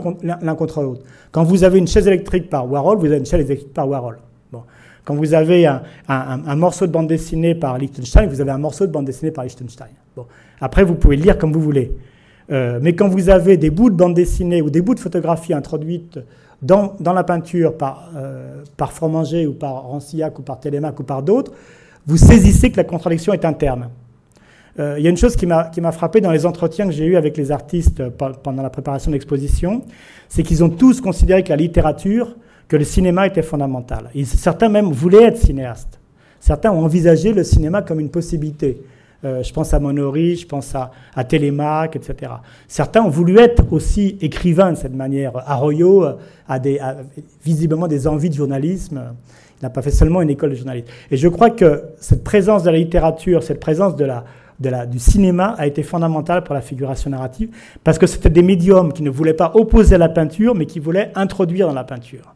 [0.56, 1.04] contre l'autre.
[1.32, 4.20] Quand vous avez une chaise électrique par Warhol, vous avez une chaise électrique par Warhol.
[4.52, 4.64] Bon.
[5.06, 8.86] Quand vous avez un, un, morceau de bande dessinée par Liechtenstein, vous avez un morceau
[8.86, 9.88] de bande dessinée par Liechtenstein.
[10.14, 10.26] Bon.
[10.60, 11.94] Après, vous pouvez lire comme vous voulez.
[12.52, 15.54] Euh, mais quand vous avez des bouts de bande dessinée ou des bouts de photographie
[15.54, 16.20] introduites
[16.62, 21.04] dans, dans la peinture par, euh, par Fromanger ou par Rancillac ou par Télémaque ou
[21.04, 21.52] par d'autres,
[22.08, 23.90] vous saisissez que la contradiction est interne.
[24.80, 27.18] Euh, il y a une chose qui m'a frappé dans les entretiens que j'ai eus
[27.18, 28.04] avec les artistes
[28.44, 29.84] pendant la préparation de l'exposition,
[30.30, 32.36] c'est qu'ils ont tous considéré que la littérature,
[32.68, 34.10] que le cinéma était fondamental.
[34.24, 36.00] certains même voulaient être cinéastes.
[36.40, 38.82] Certains ont envisagé le cinéma comme une possibilité.
[39.24, 42.32] Euh, je pense à Monori, je pense à, à Télémaque, etc.
[42.68, 45.34] Certains ont voulu être aussi écrivains de cette manière.
[45.48, 46.06] Arroyo
[46.48, 46.80] a, des,
[47.44, 49.14] visiblement des envies de journalisme.
[49.60, 50.88] Il n'a pas fait seulement une école de journalisme.
[51.12, 55.56] Et je crois que cette présence de la littérature, cette présence de la, du cinéma
[55.58, 57.50] a été fondamentale pour la figuration narrative,
[57.84, 60.80] parce que c'était des médiums qui ne voulaient pas opposer à la peinture, mais qui
[60.80, 62.34] voulaient introduire dans la peinture.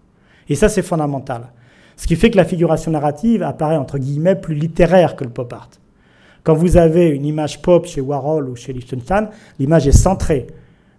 [0.49, 1.47] Et ça, c'est fondamental.
[1.97, 5.51] Ce qui fait que la figuration narrative apparaît, entre guillemets, plus littéraire que le pop
[5.51, 5.69] art.
[6.45, 10.45] Quand vous avez une image pop chez Warhol ou chez Liechtenstein, l'image est centrée.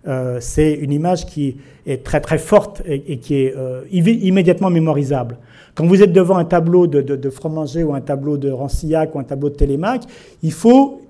[0.09, 1.57] Euh, c'est une image qui
[1.87, 5.39] est très très forte et, qui est euh, immédiatement mémorisable.
[5.77, 9.21] Quand vous êtes devant un tableau de, de, Fromager ou un tableau de Rancillac ou
[9.21, 10.03] un tableau de Télémaque,
[10.43, 11.03] il faut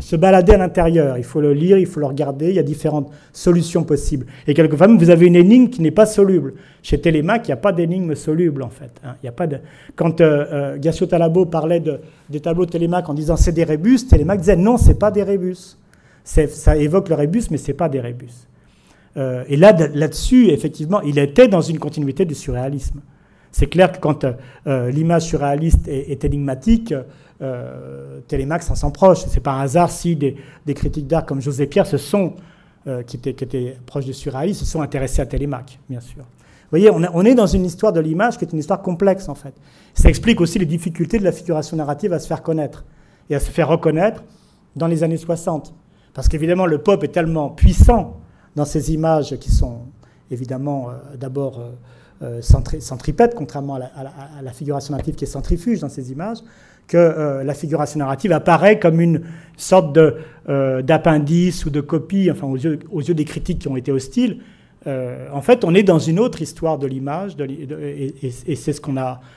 [0.00, 1.18] se balader à l'intérieur.
[1.18, 2.48] Il faut le lire, il faut le regarder.
[2.48, 4.26] Il y a différentes solutions possibles.
[4.46, 6.54] Et quelquefois, vous avez une énigme qui n'est pas soluble.
[6.82, 8.90] Chez Télémaque, il n'y a pas d'énigme soluble, en fait.
[9.04, 9.14] Hein.
[9.22, 9.58] Il y a pas de...
[9.94, 14.06] Quand euh, euh Talabo parlait de, des tableaux de Télémaque en disant c'est des rébus,
[14.06, 15.76] Télémaque disait non, c'est pas des rébus.
[16.24, 18.32] Ça évoque le rébus, mais c'est pas des rébus.
[19.16, 23.00] Euh, et là, là-dessus, effectivement, il était dans une continuité du surréalisme.
[23.52, 26.92] C'est clair que quand euh, l'image surréaliste est énigmatique,
[27.44, 29.24] euh, Télémax s'en proche.
[29.28, 30.36] C'est pas un hasard si des,
[30.74, 32.34] critiques d'art comme José Pierre se sont,
[32.86, 36.22] euh, qui, étaient, qui, étaient, proches du surréalisme, se sont intéressés à Télémaque, bien sûr.
[36.22, 39.34] Vous voyez, on, est dans une histoire de l'image qui est une histoire complexe, en
[39.34, 39.54] fait.
[39.92, 42.84] Ça explique aussi les difficultés de la figuration narrative à se faire connaître
[43.30, 44.24] et à se faire reconnaître
[44.74, 45.72] dans les années 60.
[46.14, 48.18] Parce qu'évidemment, le pop est tellement puissant
[48.56, 49.82] dans ces images qui sont
[50.30, 51.60] évidemment euh, d'abord
[52.22, 53.86] euh, centripètes, contrairement à la,
[54.38, 56.38] à la, figuration narrative qui est centrifuge dans ces images,
[56.86, 59.22] que euh, la figuration narrative apparaît comme une
[59.56, 59.98] sorte
[60.48, 63.92] euh, d'appendice ou de copie, enfin aux yeux, aux yeux, des critiques qui ont été
[63.92, 64.38] hostiles.
[64.86, 68.96] Euh, en fait, on est dans une autre histoire de l'image, et, c'est ce qu'on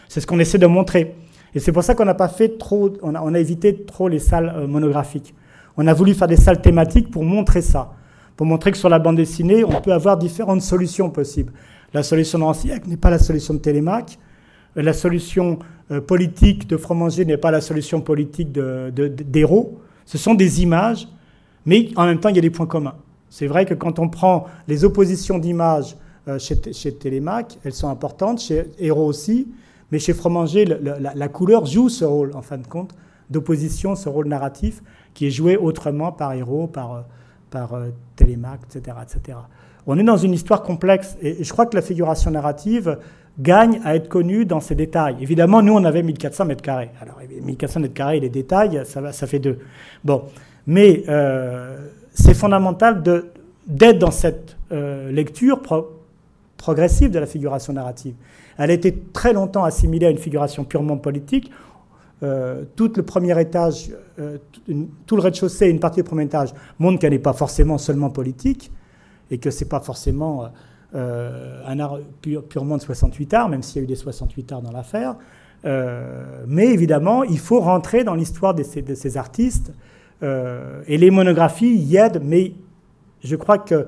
[0.10, 1.16] ce qu'on essaie de montrer.
[1.56, 4.68] Et c'est pour ça qu'on n'a pas fait trop, on a, évité trop les salles
[4.68, 5.34] monographiques.
[5.78, 7.94] On a voulu faire des salles thématiques pour montrer ça,
[8.36, 11.54] pour montrer que sur la bande dessinée, on peut avoir différentes solutions possibles.
[11.94, 14.20] La solution de n'est pas la solution de Télémaque.
[14.76, 15.58] La solution
[16.06, 19.80] politique de Fromanger n'est pas la solution politique d'Héros.
[19.80, 21.08] De, Ce sont des images,
[21.66, 22.96] mais en même temps, il y a des points communs.
[23.30, 25.96] C'est vrai que quand on prend les oppositions d'images
[26.28, 29.48] euh, chez, chez, Télémac, elles sont importantes, chez Héros aussi,
[29.92, 32.94] mais chez Fromanger, la, couleur joue ce rôle, en fin de compte,
[33.30, 34.82] d'opposition, ce rôle narratif,
[35.14, 37.02] qui est joué autrement par Héros, par, euh,
[37.50, 39.38] par euh, Télémac, etc., etc.
[39.86, 42.98] On est dans une histoire complexe, et je crois que la figuration narrative
[43.40, 45.18] gagne à être connue dans ses détails.
[45.22, 46.90] Évidemment, nous, on avait 1400 mètres carrés.
[47.02, 49.60] Alors, 1400 mètres carrés, les détails, ça, ça fait deux.
[50.04, 50.24] Bon,
[50.66, 51.04] mais
[52.14, 53.04] c'est fondamental
[53.68, 55.62] d'être dans cette lecture
[56.58, 58.16] progressive de la figuration narrative.
[58.58, 61.52] Elle a été très longtemps assimilée à une figuration purement politique.
[62.24, 64.38] Euh, tout le premier étage, euh,
[65.06, 66.50] tout le rez-de-chaussée et une partie du premier étage
[66.80, 68.72] montrent qu'elle n'est pas forcément seulement politique
[69.30, 70.50] et que ce n'est pas forcément
[70.96, 74.62] euh, un art purement de 68 arts, même s'il y a eu des 68 arts
[74.62, 75.16] dans l'affaire.
[76.48, 79.74] mais évidemment, il faut rentrer dans l'histoire de, ces, artistes
[80.22, 82.54] et les monographies y aident, mais
[83.24, 83.88] je crois que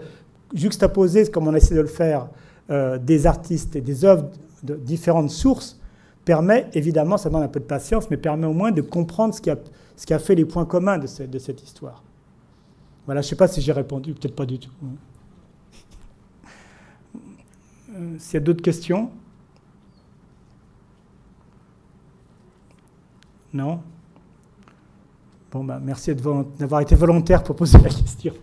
[0.53, 2.27] juxtaposer, comme on essaie de le faire,
[2.69, 4.29] euh, des artistes et des œuvres
[4.63, 5.79] de différentes sources
[6.25, 9.41] permet, évidemment, ça demande un peu de patience, mais permet au moins de comprendre ce
[9.41, 12.03] qui a, fait les points communs de cette histoire.
[13.05, 14.69] Voilà, je ne sais pas si j'ai répondu, peut-être pas du tout.
[17.99, 19.11] Euh, s'il y a d'autres questions?
[23.53, 23.81] Non?
[25.51, 28.33] Bon, bah, merci d'avoir été volontaire pour poser la question.